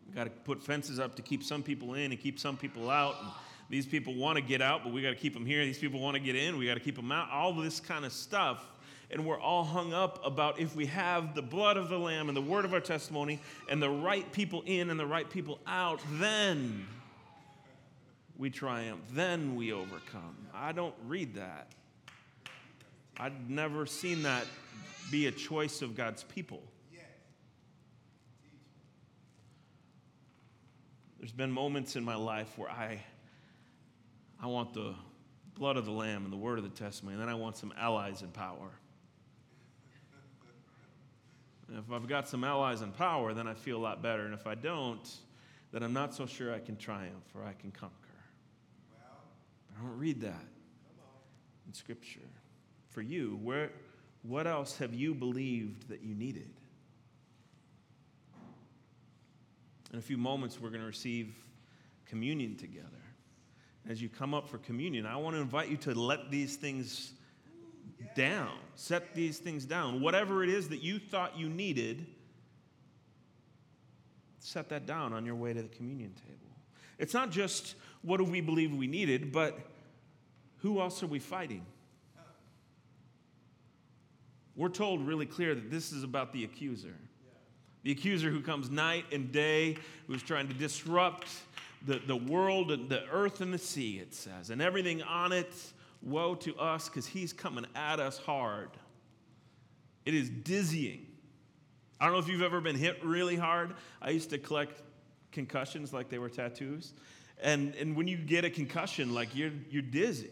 We've 0.05 0.15
got 0.15 0.25
to 0.25 0.29
put 0.29 0.61
fences 0.61 0.99
up 0.99 1.15
to 1.15 1.21
keep 1.21 1.43
some 1.43 1.63
people 1.63 1.93
in 1.93 2.11
and 2.11 2.19
keep 2.19 2.39
some 2.39 2.57
people 2.57 2.89
out. 2.89 3.15
And 3.21 3.29
these 3.71 3.85
people 3.85 4.13
want 4.13 4.35
to 4.35 4.41
get 4.41 4.61
out, 4.61 4.83
but 4.83 4.91
we 4.91 5.01
got 5.01 5.11
to 5.11 5.15
keep 5.15 5.33
them 5.33 5.45
here. 5.45 5.63
These 5.63 5.79
people 5.79 5.99
want 5.99 6.15
to 6.15 6.19
get 6.19 6.35
in, 6.35 6.57
we 6.57 6.67
got 6.67 6.73
to 6.75 6.79
keep 6.79 6.95
them 6.95 7.11
out. 7.11 7.31
All 7.31 7.53
this 7.53 7.79
kind 7.79 8.05
of 8.05 8.11
stuff. 8.11 8.63
And 9.09 9.25
we're 9.25 9.39
all 9.39 9.63
hung 9.63 9.93
up 9.93 10.25
about 10.25 10.59
if 10.59 10.75
we 10.75 10.85
have 10.85 11.35
the 11.35 11.41
blood 11.41 11.75
of 11.75 11.89
the 11.89 11.97
Lamb 11.97 12.29
and 12.29 12.37
the 12.37 12.41
word 12.41 12.63
of 12.63 12.73
our 12.73 12.79
testimony 12.79 13.41
and 13.67 13.81
the 13.81 13.89
right 13.89 14.29
people 14.31 14.63
in 14.65 14.89
and 14.89 14.99
the 14.99 15.05
right 15.05 15.29
people 15.29 15.59
out, 15.67 15.99
then 16.13 16.85
we 18.37 18.49
triumph. 18.49 19.01
Then 19.11 19.55
we 19.55 19.73
overcome. 19.73 20.35
I 20.53 20.71
don't 20.71 20.95
read 21.07 21.35
that. 21.35 21.73
I'd 23.17 23.49
never 23.49 23.85
seen 23.85 24.23
that 24.23 24.45
be 25.11 25.27
a 25.27 25.31
choice 25.31 25.81
of 25.81 25.95
God's 25.95 26.23
people. 26.23 26.63
There's 31.19 31.31
been 31.31 31.51
moments 31.51 31.95
in 31.95 32.03
my 32.03 32.15
life 32.15 32.57
where 32.57 32.69
I, 32.69 32.99
I 34.41 34.47
want 34.47 34.73
the 34.73 34.95
blood 35.53 35.77
of 35.77 35.85
the 35.85 35.91
Lamb 35.91 36.23
and 36.23 36.33
the 36.33 36.37
word 36.37 36.57
of 36.57 36.63
the 36.63 36.69
testimony, 36.69 37.13
and 37.13 37.21
then 37.21 37.29
I 37.29 37.35
want 37.35 37.55
some 37.57 37.71
allies 37.77 38.23
in 38.23 38.29
power. 38.29 38.71
And 41.67 41.77
if 41.77 41.91
I've 41.91 42.07
got 42.07 42.27
some 42.27 42.43
allies 42.43 42.81
in 42.81 42.91
power, 42.91 43.33
then 43.33 43.47
I 43.47 43.53
feel 43.53 43.77
a 43.77 43.83
lot 43.83 44.01
better. 44.01 44.25
And 44.25 44.33
if 44.33 44.47
I 44.47 44.55
don't, 44.55 45.09
then 45.71 45.83
I'm 45.83 45.93
not 45.93 46.13
so 46.13 46.25
sure 46.25 46.53
I 46.53 46.59
can 46.59 46.75
triumph 46.75 47.23
or 47.33 47.43
I 47.43 47.53
can 47.53 47.71
conquer. 47.71 47.95
I 49.77 49.81
don't 49.81 49.97
read 49.97 50.19
that 50.21 50.45
in 51.67 51.73
Scripture. 51.73 52.19
For 52.89 53.01
you, 53.01 53.39
where, 53.41 53.71
what 54.23 54.47
else 54.47 54.77
have 54.79 54.93
you 54.93 55.13
believed 55.13 55.87
that 55.87 56.01
you 56.01 56.13
needed? 56.13 56.49
In 59.93 59.99
a 59.99 60.01
few 60.01 60.17
moments, 60.17 60.59
we're 60.59 60.69
going 60.69 60.81
to 60.81 60.87
receive 60.87 61.33
communion 62.05 62.57
together. 62.57 63.00
As 63.89 64.01
you 64.01 64.09
come 64.09 64.33
up 64.33 64.47
for 64.47 64.57
communion, 64.59 65.05
I 65.05 65.15
want 65.17 65.35
to 65.35 65.41
invite 65.41 65.69
you 65.69 65.77
to 65.77 65.93
let 65.93 66.29
these 66.29 66.55
things 66.55 67.13
down. 68.15 68.57
Set 68.75 69.15
these 69.15 69.39
things 69.39 69.65
down. 69.65 70.01
Whatever 70.01 70.43
it 70.43 70.49
is 70.49 70.69
that 70.69 70.81
you 70.81 70.99
thought 70.99 71.37
you 71.37 71.49
needed, 71.49 72.05
set 74.39 74.69
that 74.69 74.85
down 74.85 75.13
on 75.13 75.25
your 75.25 75.35
way 75.35 75.53
to 75.53 75.61
the 75.61 75.69
communion 75.69 76.13
table. 76.13 76.37
It's 76.99 77.13
not 77.13 77.31
just 77.31 77.75
what 78.03 78.17
do 78.17 78.23
we 78.23 78.41
believe 78.41 78.75
we 78.75 78.87
needed, 78.87 79.31
but 79.31 79.57
who 80.57 80.79
else 80.79 81.01
are 81.01 81.07
we 81.07 81.19
fighting? 81.19 81.65
We're 84.55 84.69
told 84.69 85.07
really 85.07 85.25
clear 85.25 85.55
that 85.55 85.71
this 85.71 85.91
is 85.91 86.03
about 86.03 86.33
the 86.33 86.43
accuser. 86.43 86.93
The 87.83 87.91
accuser 87.91 88.29
who 88.29 88.41
comes 88.41 88.69
night 88.69 89.05
and 89.11 89.31
day, 89.31 89.77
who's 90.05 90.21
trying 90.21 90.47
to 90.49 90.53
disrupt 90.53 91.27
the, 91.85 91.99
the 92.05 92.15
world 92.15 92.71
and 92.71 92.89
the 92.89 93.03
earth 93.09 93.41
and 93.41 93.53
the 93.53 93.57
sea, 93.57 93.97
it 93.99 94.13
says, 94.13 94.49
and 94.49 94.61
everything 94.61 95.01
on 95.03 95.31
it. 95.31 95.53
Woe 96.03 96.33
to 96.33 96.55
us 96.57 96.89
because 96.89 97.05
he's 97.05 97.31
coming 97.31 97.65
at 97.75 97.99
us 97.99 98.17
hard. 98.17 98.71
It 100.03 100.15
is 100.15 100.31
dizzying. 100.31 101.05
I 101.99 102.05
don't 102.05 102.13
know 102.13 102.19
if 102.19 102.27
you've 102.27 102.41
ever 102.41 102.59
been 102.59 102.75
hit 102.75 103.05
really 103.05 103.35
hard. 103.35 103.75
I 104.01 104.09
used 104.09 104.31
to 104.31 104.39
collect 104.39 104.81
concussions 105.31 105.93
like 105.93 106.09
they 106.09 106.17
were 106.17 106.29
tattoos. 106.29 106.93
And, 107.39 107.75
and 107.75 107.95
when 107.95 108.07
you 108.07 108.17
get 108.17 108.45
a 108.45 108.49
concussion, 108.49 109.13
like 109.13 109.35
you're, 109.35 109.51
you're 109.69 109.83
dizzy. 109.83 110.31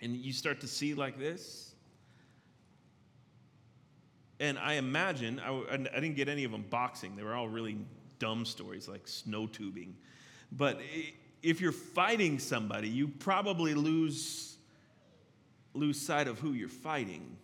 And 0.00 0.16
you 0.16 0.32
start 0.32 0.60
to 0.62 0.66
see 0.66 0.94
like 0.94 1.18
this. 1.18 1.74
And 4.40 4.58
I 4.58 4.74
imagine, 4.74 5.38
I, 5.40 5.50
I 5.70 5.76
didn't 5.76 6.16
get 6.16 6.28
any 6.28 6.44
of 6.44 6.52
them 6.52 6.64
boxing. 6.70 7.16
They 7.16 7.22
were 7.22 7.34
all 7.34 7.48
really 7.48 7.76
dumb 8.18 8.44
stories 8.46 8.88
like 8.88 9.06
snow 9.06 9.46
tubing. 9.46 9.96
But 10.52 10.80
if 11.42 11.60
you're 11.60 11.72
fighting 11.72 12.38
somebody, 12.38 12.88
you 12.88 13.08
probably 13.08 13.74
lose, 13.74 14.56
lose 15.74 16.00
sight 16.00 16.28
of 16.28 16.38
who 16.38 16.52
you're 16.52 16.68
fighting 16.68 17.36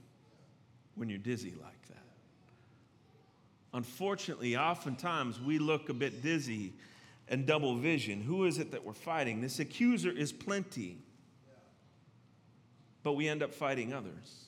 when 0.95 1.09
you're 1.09 1.19
dizzy 1.19 1.55
like 1.63 1.87
that. 1.89 1.99
Unfortunately, 3.75 4.57
oftentimes 4.57 5.41
we 5.41 5.59
look 5.59 5.89
a 5.89 5.95
bit 5.95 6.23
dizzy 6.23 6.73
and 7.29 7.47
double 7.47 7.77
vision. 7.77 8.21
Who 8.21 8.45
is 8.45 8.59
it 8.59 8.73
that 8.73 8.85
we're 8.85 8.93
fighting? 8.93 9.41
This 9.41 9.59
accuser 9.59 10.11
is 10.11 10.33
plenty, 10.33 10.99
but 13.03 13.13
we 13.15 13.29
end 13.29 13.43
up 13.43 13.55
fighting 13.55 13.93
others. 13.93 14.47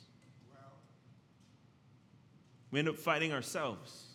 We 2.71 2.81
end 2.81 2.89
up 2.89 2.97
fighting 2.97 3.33
ourselves. 3.33 4.14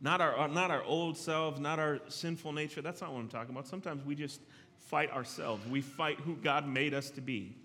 Not 0.00 0.20
our, 0.20 0.38
uh, 0.38 0.46
not 0.46 0.70
our 0.70 0.82
old 0.84 1.16
selves, 1.16 1.58
not 1.58 1.78
our 1.78 1.98
sinful 2.08 2.52
nature. 2.52 2.80
That's 2.82 3.00
not 3.00 3.12
what 3.12 3.18
I'm 3.18 3.28
talking 3.28 3.50
about. 3.50 3.66
Sometimes 3.66 4.04
we 4.04 4.14
just 4.14 4.40
fight 4.86 5.10
ourselves. 5.10 5.66
We 5.68 5.80
fight 5.80 6.18
who 6.20 6.36
God 6.36 6.66
made 6.68 6.94
us 6.94 7.10
to 7.10 7.20
be. 7.20 7.56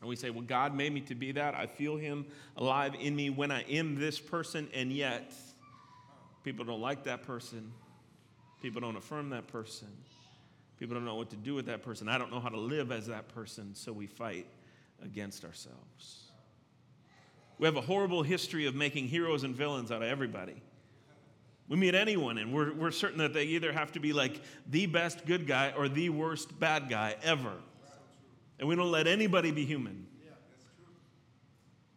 And 0.00 0.08
we 0.08 0.16
say, 0.16 0.30
Well, 0.30 0.42
God 0.42 0.74
made 0.74 0.92
me 0.92 1.00
to 1.02 1.14
be 1.14 1.32
that. 1.32 1.54
I 1.54 1.66
feel 1.66 1.96
Him 1.96 2.26
alive 2.56 2.94
in 2.98 3.16
me 3.16 3.30
when 3.30 3.50
I 3.50 3.62
am 3.62 3.98
this 3.98 4.20
person, 4.20 4.68
and 4.72 4.92
yet 4.92 5.32
people 6.44 6.64
don't 6.64 6.80
like 6.80 7.04
that 7.04 7.24
person. 7.24 7.72
People 8.62 8.80
don't 8.80 8.96
affirm 8.96 9.30
that 9.30 9.48
person. 9.48 9.88
People 10.78 10.94
don't 10.94 11.04
know 11.04 11.16
what 11.16 11.30
to 11.30 11.36
do 11.36 11.54
with 11.54 11.66
that 11.66 11.82
person. 11.82 12.08
I 12.08 12.18
don't 12.18 12.30
know 12.30 12.40
how 12.40 12.48
to 12.48 12.60
live 12.60 12.92
as 12.92 13.06
that 13.08 13.28
person, 13.28 13.74
so 13.74 13.92
we 13.92 14.06
fight 14.06 14.46
against 15.02 15.44
ourselves. 15.44 16.30
We 17.58 17.66
have 17.66 17.76
a 17.76 17.80
horrible 17.80 18.22
history 18.22 18.66
of 18.66 18.76
making 18.76 19.08
heroes 19.08 19.42
and 19.42 19.54
villains 19.54 19.90
out 19.90 20.02
of 20.02 20.08
everybody. 20.08 20.62
We 21.68 21.76
meet 21.76 21.94
anyone, 21.94 22.38
and 22.38 22.52
we're, 22.52 22.72
we're 22.72 22.90
certain 22.90 23.18
that 23.18 23.34
they 23.34 23.44
either 23.44 23.72
have 23.72 23.92
to 23.92 24.00
be 24.00 24.12
like 24.12 24.40
the 24.70 24.86
best 24.86 25.26
good 25.26 25.46
guy 25.46 25.72
or 25.76 25.88
the 25.88 26.08
worst 26.08 26.58
bad 26.58 26.88
guy 26.88 27.16
ever. 27.22 27.52
And 28.58 28.68
we 28.68 28.74
don't 28.74 28.90
let 28.90 29.06
anybody 29.06 29.50
be 29.50 29.66
human. 29.66 30.06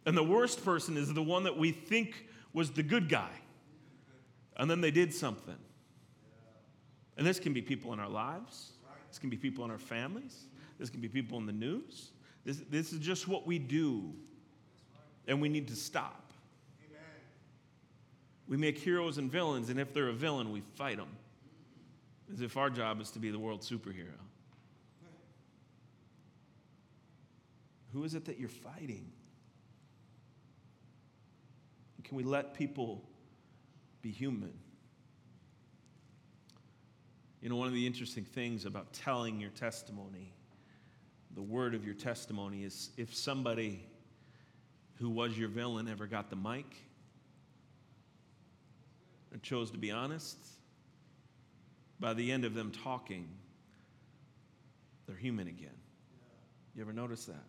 And 0.04 0.16
the 0.16 0.22
worst 0.22 0.64
person 0.64 0.96
is 0.96 1.12
the 1.12 1.22
one 1.22 1.44
that 1.44 1.56
we 1.56 1.70
think 1.70 2.26
was 2.52 2.70
the 2.70 2.82
good 2.82 3.08
guy. 3.08 3.30
And 4.56 4.70
then 4.70 4.80
they 4.80 4.90
did 4.90 5.14
something. 5.14 5.56
And 7.16 7.26
this 7.26 7.38
can 7.38 7.52
be 7.52 7.62
people 7.62 7.92
in 7.92 8.00
our 8.00 8.08
lives, 8.08 8.72
this 9.08 9.18
can 9.18 9.30
be 9.30 9.36
people 9.36 9.64
in 9.64 9.70
our 9.70 9.78
families, 9.78 10.46
this 10.78 10.90
can 10.90 11.00
be 11.00 11.08
people 11.08 11.38
in 11.38 11.46
the 11.46 11.52
news. 11.52 12.10
This, 12.44 12.62
this 12.68 12.92
is 12.92 12.98
just 12.98 13.28
what 13.28 13.46
we 13.46 13.58
do. 13.58 14.12
And 15.28 15.40
we 15.40 15.48
need 15.48 15.68
to 15.68 15.76
stop. 15.76 16.31
We 18.52 18.58
make 18.58 18.76
heroes 18.76 19.16
and 19.16 19.32
villains, 19.32 19.70
and 19.70 19.80
if 19.80 19.94
they're 19.94 20.10
a 20.10 20.12
villain, 20.12 20.52
we 20.52 20.60
fight 20.60 20.98
them. 20.98 21.08
As 22.30 22.42
if 22.42 22.58
our 22.58 22.68
job 22.68 23.00
is 23.00 23.10
to 23.12 23.18
be 23.18 23.30
the 23.30 23.38
world 23.38 23.62
superhero. 23.62 24.12
Who 27.94 28.04
is 28.04 28.14
it 28.14 28.26
that 28.26 28.38
you're 28.38 28.50
fighting? 28.50 29.10
Can 32.04 32.14
we 32.14 32.24
let 32.24 32.52
people 32.52 33.02
be 34.02 34.10
human? 34.10 34.52
You 37.40 37.48
know, 37.48 37.56
one 37.56 37.68
of 37.68 37.72
the 37.72 37.86
interesting 37.86 38.24
things 38.24 38.66
about 38.66 38.92
telling 38.92 39.40
your 39.40 39.48
testimony, 39.52 40.30
the 41.34 41.42
word 41.42 41.74
of 41.74 41.86
your 41.86 41.94
testimony, 41.94 42.64
is 42.64 42.90
if 42.98 43.14
somebody 43.14 43.86
who 44.96 45.08
was 45.08 45.38
your 45.38 45.48
villain 45.48 45.88
ever 45.88 46.06
got 46.06 46.28
the 46.28 46.36
mic 46.36 46.66
and 49.32 49.42
chose 49.42 49.70
to 49.70 49.78
be 49.78 49.90
honest, 49.90 50.38
by 51.98 52.14
the 52.14 52.30
end 52.30 52.44
of 52.44 52.54
them 52.54 52.70
talking, 52.70 53.28
they're 55.06 55.16
human 55.16 55.48
again. 55.48 55.70
You 56.74 56.82
ever 56.82 56.92
notice 56.92 57.24
that? 57.26 57.44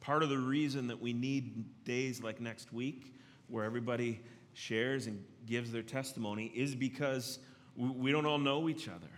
Part 0.00 0.22
of 0.22 0.28
the 0.28 0.38
reason 0.38 0.88
that 0.88 1.00
we 1.00 1.12
need 1.12 1.84
days 1.84 2.22
like 2.22 2.40
next 2.40 2.72
week 2.72 3.14
where 3.48 3.64
everybody 3.64 4.20
shares 4.54 5.06
and 5.06 5.22
gives 5.46 5.70
their 5.70 5.82
testimony 5.82 6.52
is 6.54 6.74
because 6.74 7.38
we 7.76 8.10
don't 8.10 8.26
all 8.26 8.38
know 8.38 8.68
each 8.68 8.88
other. 8.88 9.10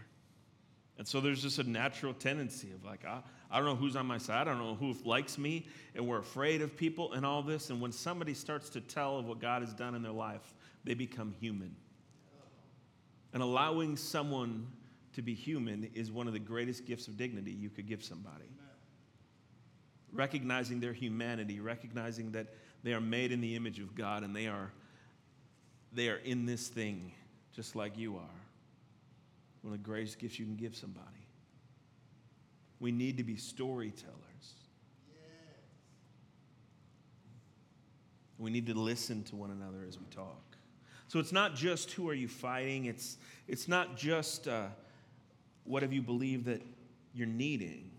And 0.98 1.06
so 1.06 1.20
there's 1.20 1.42
just 1.42 1.58
a 1.58 1.64
natural 1.68 2.12
tendency 2.12 2.72
of 2.72 2.84
like, 2.84 3.04
I, 3.04 3.20
I 3.50 3.58
don't 3.58 3.66
know 3.66 3.76
who's 3.76 3.94
on 3.94 4.06
my 4.06 4.18
side, 4.18 4.48
I 4.48 4.52
don't 4.52 4.58
know 4.58 4.74
who 4.74 4.94
likes 5.04 5.38
me, 5.38 5.66
and 5.94 6.06
we're 6.06 6.18
afraid 6.18 6.60
of 6.60 6.76
people 6.76 7.12
and 7.12 7.24
all 7.24 7.42
this. 7.42 7.70
And 7.70 7.80
when 7.80 7.92
somebody 7.92 8.34
starts 8.34 8.68
to 8.70 8.80
tell 8.80 9.18
of 9.18 9.26
what 9.26 9.40
God 9.40 9.62
has 9.62 9.72
done 9.72 9.94
in 9.94 10.02
their 10.02 10.12
life, 10.12 10.54
they 10.88 10.94
become 10.94 11.34
human. 11.38 11.76
And 13.34 13.42
allowing 13.42 13.98
someone 13.98 14.68
to 15.12 15.20
be 15.20 15.34
human 15.34 15.90
is 15.92 16.10
one 16.10 16.26
of 16.26 16.32
the 16.32 16.38
greatest 16.38 16.86
gifts 16.86 17.08
of 17.08 17.18
dignity 17.18 17.50
you 17.50 17.68
could 17.68 17.86
give 17.86 18.02
somebody. 18.02 18.48
Recognizing 20.14 20.80
their 20.80 20.94
humanity, 20.94 21.60
recognizing 21.60 22.32
that 22.32 22.46
they 22.84 22.94
are 22.94 23.02
made 23.02 23.32
in 23.32 23.42
the 23.42 23.54
image 23.54 23.80
of 23.80 23.94
God 23.94 24.22
and 24.22 24.34
they 24.34 24.46
are, 24.46 24.72
they 25.92 26.08
are 26.08 26.16
in 26.16 26.46
this 26.46 26.68
thing 26.68 27.12
just 27.52 27.76
like 27.76 27.98
you 27.98 28.16
are. 28.16 28.40
One 29.60 29.74
of 29.74 29.78
the 29.78 29.84
greatest 29.84 30.18
gifts 30.18 30.38
you 30.38 30.46
can 30.46 30.56
give 30.56 30.74
somebody. 30.74 31.04
We 32.80 32.92
need 32.92 33.18
to 33.18 33.24
be 33.24 33.36
storytellers. 33.36 34.14
We 38.38 38.50
need 38.50 38.68
to 38.68 38.74
listen 38.74 39.22
to 39.24 39.36
one 39.36 39.50
another 39.50 39.84
as 39.86 39.98
we 39.98 40.06
talk. 40.06 40.48
So 41.08 41.18
it's 41.18 41.32
not 41.32 41.54
just 41.54 41.90
who 41.92 42.08
are 42.08 42.14
you 42.14 42.28
fighting, 42.28 42.84
it's, 42.84 43.16
it's 43.46 43.66
not 43.66 43.96
just 43.96 44.46
uh, 44.46 44.66
what 45.64 45.82
have 45.82 45.92
you 45.92 46.02
believed 46.02 46.44
that 46.44 46.62
you're 47.14 47.26
needing, 47.26 47.90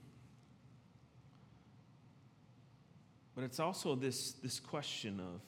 but 3.35 3.43
it's 3.43 3.59
also 3.59 3.95
this, 3.95 4.33
this 4.43 4.59
question 4.59 5.19
of 5.19 5.41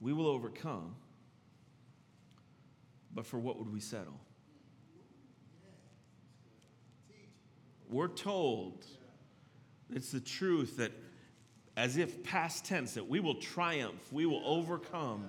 we 0.00 0.14
will 0.14 0.26
overcome, 0.26 0.94
but 3.14 3.26
for 3.26 3.38
what 3.38 3.58
would 3.58 3.70
we 3.70 3.80
settle? 3.80 4.18
We're 7.90 8.08
told 8.08 8.86
It's 9.94 10.10
the 10.10 10.20
truth 10.20 10.78
that, 10.78 10.92
as 11.76 11.98
if 11.98 12.24
past 12.24 12.64
tense, 12.64 12.94
that 12.94 13.06
we 13.06 13.20
will 13.20 13.34
triumph, 13.34 14.10
we 14.10 14.24
will 14.24 14.42
overcome. 14.46 15.28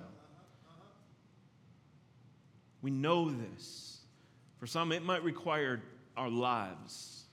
We 2.84 2.90
know 2.90 3.30
this. 3.30 4.00
For 4.58 4.66
some, 4.66 4.92
it 4.92 5.02
might 5.02 5.22
require 5.24 5.80
our 6.18 6.28
lives, 6.28 7.24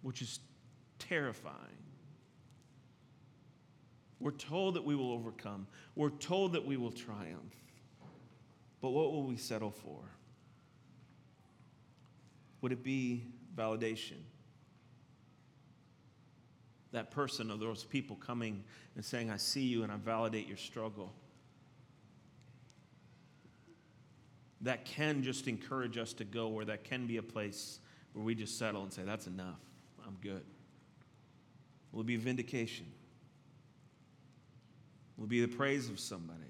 which 0.00 0.22
is 0.22 0.40
terrifying. 0.98 1.54
We're 4.20 4.30
told 4.30 4.76
that 4.76 4.84
we 4.86 4.96
will 4.96 5.12
overcome, 5.12 5.66
we're 5.94 6.08
told 6.08 6.54
that 6.54 6.64
we 6.64 6.78
will 6.78 6.92
triumph. 6.92 7.54
But 8.80 8.92
what 8.92 9.12
will 9.12 9.24
we 9.24 9.36
settle 9.36 9.70
for? 9.70 10.00
Would 12.62 12.72
it 12.72 12.82
be 12.82 13.26
validation? 13.54 14.22
That 16.92 17.10
person 17.10 17.50
or 17.50 17.58
those 17.58 17.84
people 17.84 18.16
coming 18.16 18.64
and 18.94 19.04
saying, 19.04 19.30
I 19.30 19.36
see 19.36 19.64
you 19.64 19.82
and 19.82 19.92
I 19.92 19.96
validate 19.96 20.48
your 20.48 20.56
struggle. 20.56 21.12
That 24.62 24.84
can 24.84 25.22
just 25.22 25.48
encourage 25.48 25.98
us 25.98 26.12
to 26.14 26.24
go 26.24 26.48
where 26.48 26.64
that 26.64 26.84
can 26.84 27.06
be 27.06 27.16
a 27.16 27.22
place 27.22 27.80
where 28.12 28.24
we 28.24 28.34
just 28.34 28.58
settle 28.58 28.82
and 28.82 28.92
say, 28.92 29.02
That's 29.02 29.26
enough. 29.26 29.60
I'm 30.06 30.16
good. 30.20 30.44
Will 31.92 32.00
it 32.00 32.06
be 32.06 32.16
vindication? 32.16 32.86
Will 35.16 35.24
it 35.24 35.30
be 35.30 35.40
the 35.40 35.48
praise 35.48 35.88
of 35.88 36.00
somebody? 36.00 36.40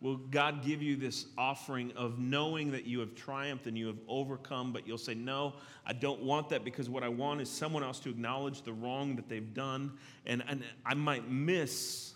Will 0.00 0.18
God 0.18 0.62
give 0.62 0.82
you 0.82 0.94
this 0.94 1.26
offering 1.38 1.90
of 1.96 2.18
knowing 2.18 2.70
that 2.72 2.84
you 2.84 3.00
have 3.00 3.14
triumphed 3.14 3.66
and 3.66 3.76
you 3.78 3.86
have 3.86 3.96
overcome, 4.06 4.72
but 4.72 4.86
you'll 4.86 4.98
say, 4.98 5.14
No, 5.14 5.54
I 5.86 5.94
don't 5.94 6.22
want 6.22 6.50
that 6.50 6.64
because 6.64 6.88
what 6.88 7.02
I 7.02 7.08
want 7.08 7.40
is 7.40 7.50
someone 7.50 7.82
else 7.82 7.98
to 8.00 8.10
acknowledge 8.10 8.62
the 8.62 8.72
wrong 8.72 9.16
that 9.16 9.28
they've 9.28 9.54
done, 9.54 9.94
and, 10.26 10.44
and 10.46 10.62
I 10.84 10.94
might 10.94 11.30
miss 11.30 12.14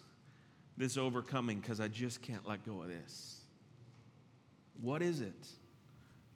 this 0.81 0.97
overcoming 0.97 1.61
because 1.61 1.79
I 1.79 1.89
just 1.89 2.23
can't 2.23 2.49
let 2.49 2.65
go 2.65 2.83
of 2.83 2.89
this. 2.89 3.41
What 4.81 5.03
is 5.03 5.21
it 5.21 5.49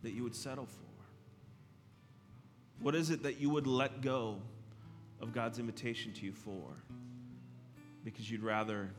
that 0.02 0.12
you 0.12 0.22
would 0.22 0.34
settle 0.34 0.66
for? 0.66 0.84
What 2.80 2.94
is 2.94 3.10
it 3.10 3.22
that 3.22 3.40
you 3.40 3.48
would 3.50 3.66
let 3.66 4.02
go 4.02 4.42
of 5.20 5.32
God's 5.32 5.58
invitation 5.58 6.12
to 6.12 6.26
you 6.26 6.32
for? 6.32 6.68
Because 8.04 8.30
you'd 8.30 8.42
rather 8.42 8.90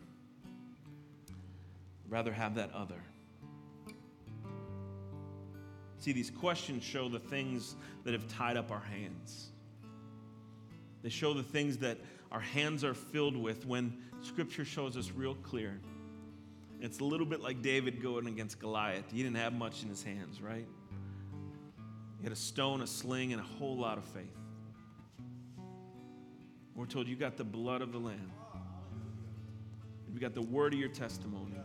rather 2.09 2.33
have 2.33 2.55
that 2.55 2.71
other. 2.73 3.01
See, 5.99 6.11
these 6.11 6.29
questions 6.29 6.83
show 6.83 7.09
the 7.09 7.19
things 7.19 7.75
that 8.03 8.13
have 8.13 8.27
tied 8.27 8.57
up 8.57 8.71
our 8.71 8.79
hands. 8.79 9.49
They 11.01 11.09
show 11.09 11.33
the 11.33 11.43
things 11.43 11.77
that 11.77 11.97
our 12.35 12.41
hands 12.41 12.83
are 12.83 12.93
filled 12.93 13.37
with 13.37 13.65
when 13.65 13.95
Scripture 14.21 14.65
shows 14.65 14.97
us 14.97 15.09
real 15.15 15.35
clear. 15.35 15.79
It's 16.81 16.99
a 16.99 17.03
little 17.05 17.25
bit 17.25 17.39
like 17.39 17.61
David 17.61 18.03
going 18.03 18.27
against 18.27 18.59
Goliath. 18.59 19.09
He 19.09 19.23
didn't 19.23 19.37
have 19.37 19.53
much 19.53 19.83
in 19.83 19.87
his 19.87 20.03
hands, 20.03 20.41
right? 20.41 20.67
He 22.17 22.23
had 22.25 22.33
a 22.33 22.35
stone, 22.35 22.81
a 22.81 22.87
sling, 22.87 23.31
and 23.31 23.41
a 23.41 23.45
whole 23.45 23.77
lot 23.77 23.97
of 23.97 24.03
faith. 24.03 24.35
We're 26.75 26.87
told 26.87 27.07
you 27.07 27.15
got 27.15 27.37
the 27.37 27.45
blood 27.45 27.81
of 27.81 27.93
the 27.93 27.99
Lamb. 27.99 28.33
You 30.13 30.19
got 30.19 30.33
the 30.33 30.41
word 30.41 30.73
of 30.73 30.79
your 30.79 30.89
testimony. 30.89 31.55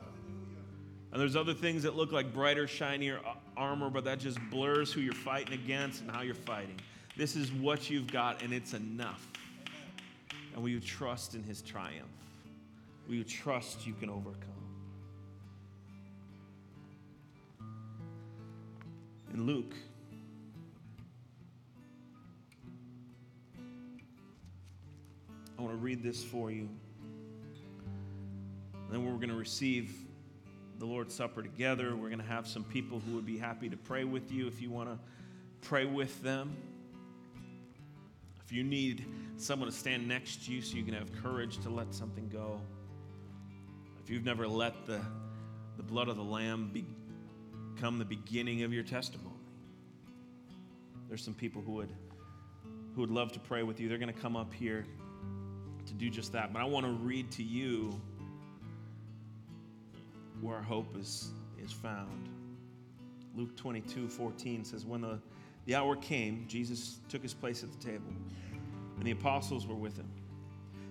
And 1.11 1.21
there's 1.21 1.35
other 1.35 1.53
things 1.53 1.83
that 1.83 1.97
look 1.97 2.13
like 2.13 2.33
brighter, 2.33 2.69
shinier 2.69 3.19
armor, 3.57 3.91
but 3.91 4.05
that 4.05 4.21
just 4.21 4.39
blurs 4.53 4.93
who 4.93 5.01
you're 5.01 5.15
fighting 5.15 5.55
against 5.55 6.03
and 6.03 6.13
how 6.13 6.23
you're 6.23 6.33
fighting. 6.33 6.77
This 7.17 7.35
is 7.35 7.51
what 7.51 7.91
you've 7.91 8.13
got, 8.13 8.41
and 8.45 8.53
it's 8.53 8.73
enough. 8.73 9.27
And 10.55 10.63
will 10.63 10.71
you 10.71 10.81
trust 10.81 11.35
in 11.35 11.43
his 11.43 11.63
triumph? 11.63 12.09
Will 13.09 13.15
you 13.15 13.25
trust 13.25 13.87
you 13.87 13.95
can 13.95 14.11
overcome? 14.11 14.49
In 19.33 19.47
Luke, 19.47 19.75
I 25.59 25.63
want 25.63 25.75
to 25.75 25.79
read 25.79 26.03
this 26.03 26.25
for 26.25 26.51
you. 26.51 26.69
And 28.75 28.91
then 28.91 29.05
we're 29.05 29.15
going 29.17 29.29
to 29.29 29.37
receive 29.37 29.95
the 30.79 30.87
Lord's 30.87 31.15
Supper 31.15 31.43
together. 31.43 31.95
We're 31.95 32.09
going 32.09 32.19
to 32.21 32.25
have 32.25 32.49
some 32.49 32.65
people 32.65 33.01
who 33.01 33.15
would 33.15 33.27
be 33.27 33.39
happy 33.39 33.69
to 33.69 33.77
pray 33.77 34.05
with 34.05 34.33
you 34.33 34.47
if 34.47 34.61
you 34.61 34.71
want 34.71 34.89
to 34.89 34.99
pray 35.61 35.85
with 35.85 36.23
them. 36.23 36.57
If 38.51 38.57
you 38.57 38.65
need 38.65 39.07
someone 39.37 39.71
to 39.71 39.77
stand 39.77 40.09
next 40.09 40.45
to 40.45 40.53
you 40.53 40.61
so 40.61 40.77
you 40.77 40.83
can 40.83 40.95
have 40.95 41.13
courage 41.23 41.59
to 41.59 41.71
let 41.71 41.95
something 41.95 42.29
go. 42.29 42.61
If 44.03 44.11
you've 44.11 44.25
never 44.25 44.49
let 44.49 44.87
the, 44.87 45.01
the 45.77 45.85
blood 45.85 46.09
of 46.09 46.17
the 46.17 46.25
Lamb 46.25 46.69
be, 46.73 46.85
become 47.77 48.01
the 48.01 48.05
beginning 48.05 48.65
of 48.65 48.73
your 48.73 48.83
testimony, 48.83 49.37
there's 51.09 51.23
some 51.23 51.33
people 51.33 51.63
who 51.63 51.75
would, 51.75 51.93
who 52.97 53.03
would 53.03 53.13
love 53.13 53.31
to 53.35 53.39
pray 53.39 53.63
with 53.63 53.79
you. 53.79 53.89
They're 53.89 53.99
going 53.99 54.13
to 54.13 54.21
come 54.21 54.35
up 54.35 54.53
here 54.53 54.85
to 55.87 55.95
do 55.95 56.11
just 56.11 56.33
that. 56.33 56.53
But 56.53 56.61
I 56.61 56.65
want 56.65 56.85
to 56.87 56.93
read 56.93 57.31
to 57.31 57.45
you 57.45 58.01
where 60.41 60.57
our 60.57 60.63
hope 60.63 60.97
is, 60.99 61.31
is 61.63 61.71
found. 61.71 62.29
Luke 63.37 63.57
22 63.57 64.09
14 64.09 64.65
says, 64.65 64.85
When 64.85 65.03
the, 65.03 65.21
the 65.67 65.75
hour 65.75 65.97
came, 65.97 66.45
Jesus 66.49 66.99
took 67.09 67.23
his 67.23 67.35
place 67.35 67.63
at 67.63 67.71
the 67.71 67.79
table, 67.79 68.13
and 68.97 69.07
the 69.07 69.11
apostles 69.13 69.67
were 69.67 69.75
with 69.75 69.97
him. 69.97 70.09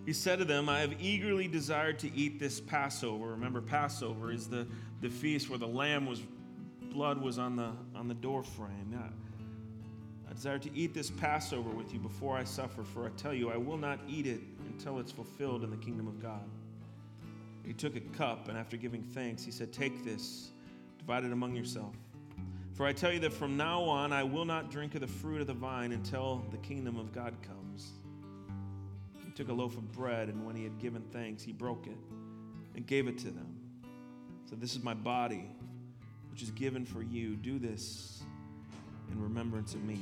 He 0.05 0.13
said 0.13 0.39
to 0.39 0.45
them, 0.45 0.69
I 0.69 0.79
have 0.79 1.01
eagerly 1.01 1.47
desired 1.47 1.99
to 1.99 2.15
eat 2.15 2.39
this 2.39 2.60
Passover. 2.60 3.27
Remember, 3.27 3.62
Passover 3.62 4.32
is 4.32 4.47
the, 4.47 4.67
the 5.01 5.10
feast 5.10 5.49
where 5.49 5.60
the 5.60 5.67
lamb 5.67 6.05
was 6.05 6.21
blood 6.91 7.21
was 7.21 7.38
on 7.38 7.55
the 7.55 7.71
on 7.95 8.08
the 8.08 8.15
door 8.15 8.43
frame. 8.43 8.97
I, 8.97 10.29
I 10.29 10.34
desire 10.34 10.60
to 10.60 10.75
eat 10.75 10.93
this 10.93 11.10
Passover 11.10 11.69
with 11.69 11.93
you 11.93 11.99
before 11.99 12.36
I 12.38 12.43
suffer, 12.43 12.84
for 12.84 13.05
I 13.05 13.10
tell 13.17 13.34
you, 13.34 13.51
I 13.51 13.58
will 13.58 13.77
not 13.77 13.99
eat 14.08 14.27
it 14.27 14.41
until 14.67 14.99
it's 14.99 15.12
fulfilled 15.12 15.63
in 15.63 15.69
the 15.69 15.77
kingdom 15.77 16.08
of 16.08 16.21
God. 16.21 16.43
He 17.65 17.73
took 17.73 17.95
a 17.95 17.99
cup, 17.99 18.47
and 18.47 18.58
after 18.58 18.77
giving 18.77 19.03
thanks, 19.03 19.43
he 19.43 19.51
said, 19.51 19.71
Take 19.71 20.03
this, 20.03 20.49
divide 20.97 21.23
it 21.23 21.32
among 21.32 21.55
yourself. 21.55 21.93
For 22.79 22.85
I 22.85 22.93
tell 22.93 23.11
you 23.11 23.19
that 23.19 23.33
from 23.33 23.57
now 23.57 23.83
on 23.83 24.13
I 24.13 24.23
will 24.23 24.45
not 24.45 24.71
drink 24.71 24.95
of 24.95 25.01
the 25.01 25.07
fruit 25.07 25.41
of 25.41 25.47
the 25.47 25.53
vine 25.53 25.91
until 25.91 26.45
the 26.49 26.57
kingdom 26.59 26.95
of 26.95 27.11
God 27.11 27.35
comes. 27.45 27.91
He 29.25 29.31
took 29.31 29.49
a 29.49 29.53
loaf 29.53 29.75
of 29.75 29.91
bread, 29.91 30.29
and 30.29 30.45
when 30.45 30.55
he 30.55 30.63
had 30.63 30.79
given 30.79 31.03
thanks, 31.11 31.43
he 31.43 31.51
broke 31.51 31.87
it 31.87 31.97
and 32.75 32.87
gave 32.87 33.09
it 33.09 33.17
to 33.17 33.31
them. 33.31 33.53
So 34.49 34.55
this 34.55 34.77
is 34.77 34.81
my 34.81 34.93
body, 34.93 35.45
which 36.31 36.41
is 36.41 36.51
given 36.51 36.85
for 36.85 37.01
you. 37.01 37.35
Do 37.35 37.59
this 37.59 38.23
in 39.11 39.21
remembrance 39.21 39.73
of 39.73 39.83
me. 39.83 39.99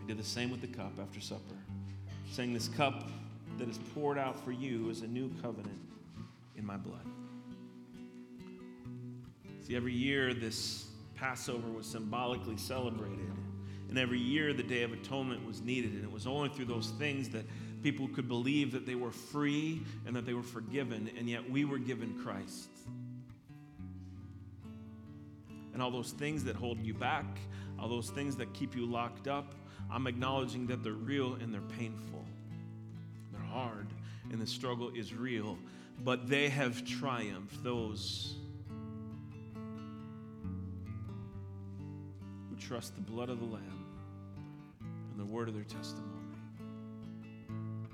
He 0.00 0.06
did 0.06 0.18
the 0.18 0.22
same 0.22 0.52
with 0.52 0.60
the 0.60 0.68
cup 0.68 0.92
after 1.00 1.20
supper, 1.20 1.56
saying, 2.30 2.54
This 2.54 2.68
cup 2.68 3.10
that 3.58 3.68
is 3.68 3.78
poured 3.92 4.18
out 4.18 4.38
for 4.44 4.52
you 4.52 4.88
is 4.88 5.00
a 5.00 5.08
new 5.08 5.32
covenant 5.42 5.80
in 6.54 6.64
my 6.64 6.76
blood. 6.76 7.08
See, 9.66 9.74
every 9.74 9.94
year 9.94 10.32
this 10.32 10.86
Passover 11.22 11.68
was 11.68 11.86
symbolically 11.86 12.56
celebrated. 12.56 13.30
And 13.88 13.96
every 13.96 14.18
year 14.18 14.52
the 14.52 14.64
Day 14.64 14.82
of 14.82 14.92
Atonement 14.92 15.46
was 15.46 15.62
needed. 15.62 15.92
And 15.92 16.02
it 16.02 16.10
was 16.10 16.26
only 16.26 16.48
through 16.48 16.64
those 16.64 16.88
things 16.98 17.28
that 17.28 17.44
people 17.80 18.08
could 18.08 18.26
believe 18.26 18.72
that 18.72 18.86
they 18.86 18.96
were 18.96 19.12
free 19.12 19.82
and 20.04 20.16
that 20.16 20.26
they 20.26 20.34
were 20.34 20.42
forgiven. 20.42 21.08
And 21.16 21.30
yet 21.30 21.48
we 21.48 21.64
were 21.64 21.78
given 21.78 22.18
Christ. 22.24 22.70
And 25.72 25.80
all 25.80 25.92
those 25.92 26.10
things 26.10 26.42
that 26.42 26.56
hold 26.56 26.82
you 26.82 26.92
back, 26.92 27.38
all 27.78 27.88
those 27.88 28.10
things 28.10 28.34
that 28.38 28.52
keep 28.52 28.74
you 28.74 28.84
locked 28.84 29.28
up, 29.28 29.54
I'm 29.92 30.08
acknowledging 30.08 30.66
that 30.66 30.82
they're 30.82 30.92
real 30.92 31.34
and 31.34 31.54
they're 31.54 31.60
painful. 31.78 32.24
They're 33.30 33.40
hard 33.42 33.86
and 34.32 34.42
the 34.42 34.46
struggle 34.46 34.90
is 34.92 35.14
real 35.14 35.56
but 36.04 36.28
they 36.28 36.48
have 36.48 36.84
triumphed, 36.84 37.62
those 37.62 38.34
trust 42.62 42.94
the 42.94 43.00
blood 43.00 43.28
of 43.28 43.40
the 43.40 43.44
Lamb 43.44 43.84
and 45.10 45.18
the 45.18 45.24
word 45.24 45.48
of 45.48 45.54
their 45.54 45.64
testimony. 45.64 46.06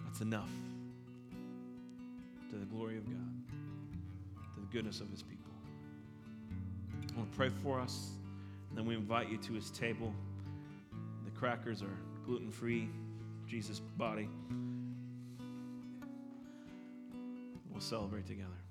That's 0.05 0.21
enough 0.21 0.51
to 2.51 2.57
the 2.57 2.67
glory 2.67 2.99
of 2.99 3.07
God, 3.07 4.55
to 4.55 4.61
the 4.61 4.67
goodness 4.67 5.01
of 5.01 5.11
his 5.11 5.23
people. 5.23 5.53
I 7.15 7.19
want 7.19 7.31
to 7.31 7.37
pray 7.37 7.49
for 7.63 7.81
us, 7.81 8.11
and 8.69 8.79
then 8.79 8.85
we 8.87 8.95
invite 8.95 9.31
you 9.31 9.39
to 9.39 9.53
his 9.55 9.71
table. 9.71 10.13
The 11.25 11.31
crackers 11.31 11.83
are 11.83 11.99
gluten 12.27 12.51
free, 12.51 12.89
Jesus' 13.47 13.81
body. 13.81 14.29
We'll 17.71 17.81
celebrate 17.81 18.27
together. 18.27 18.68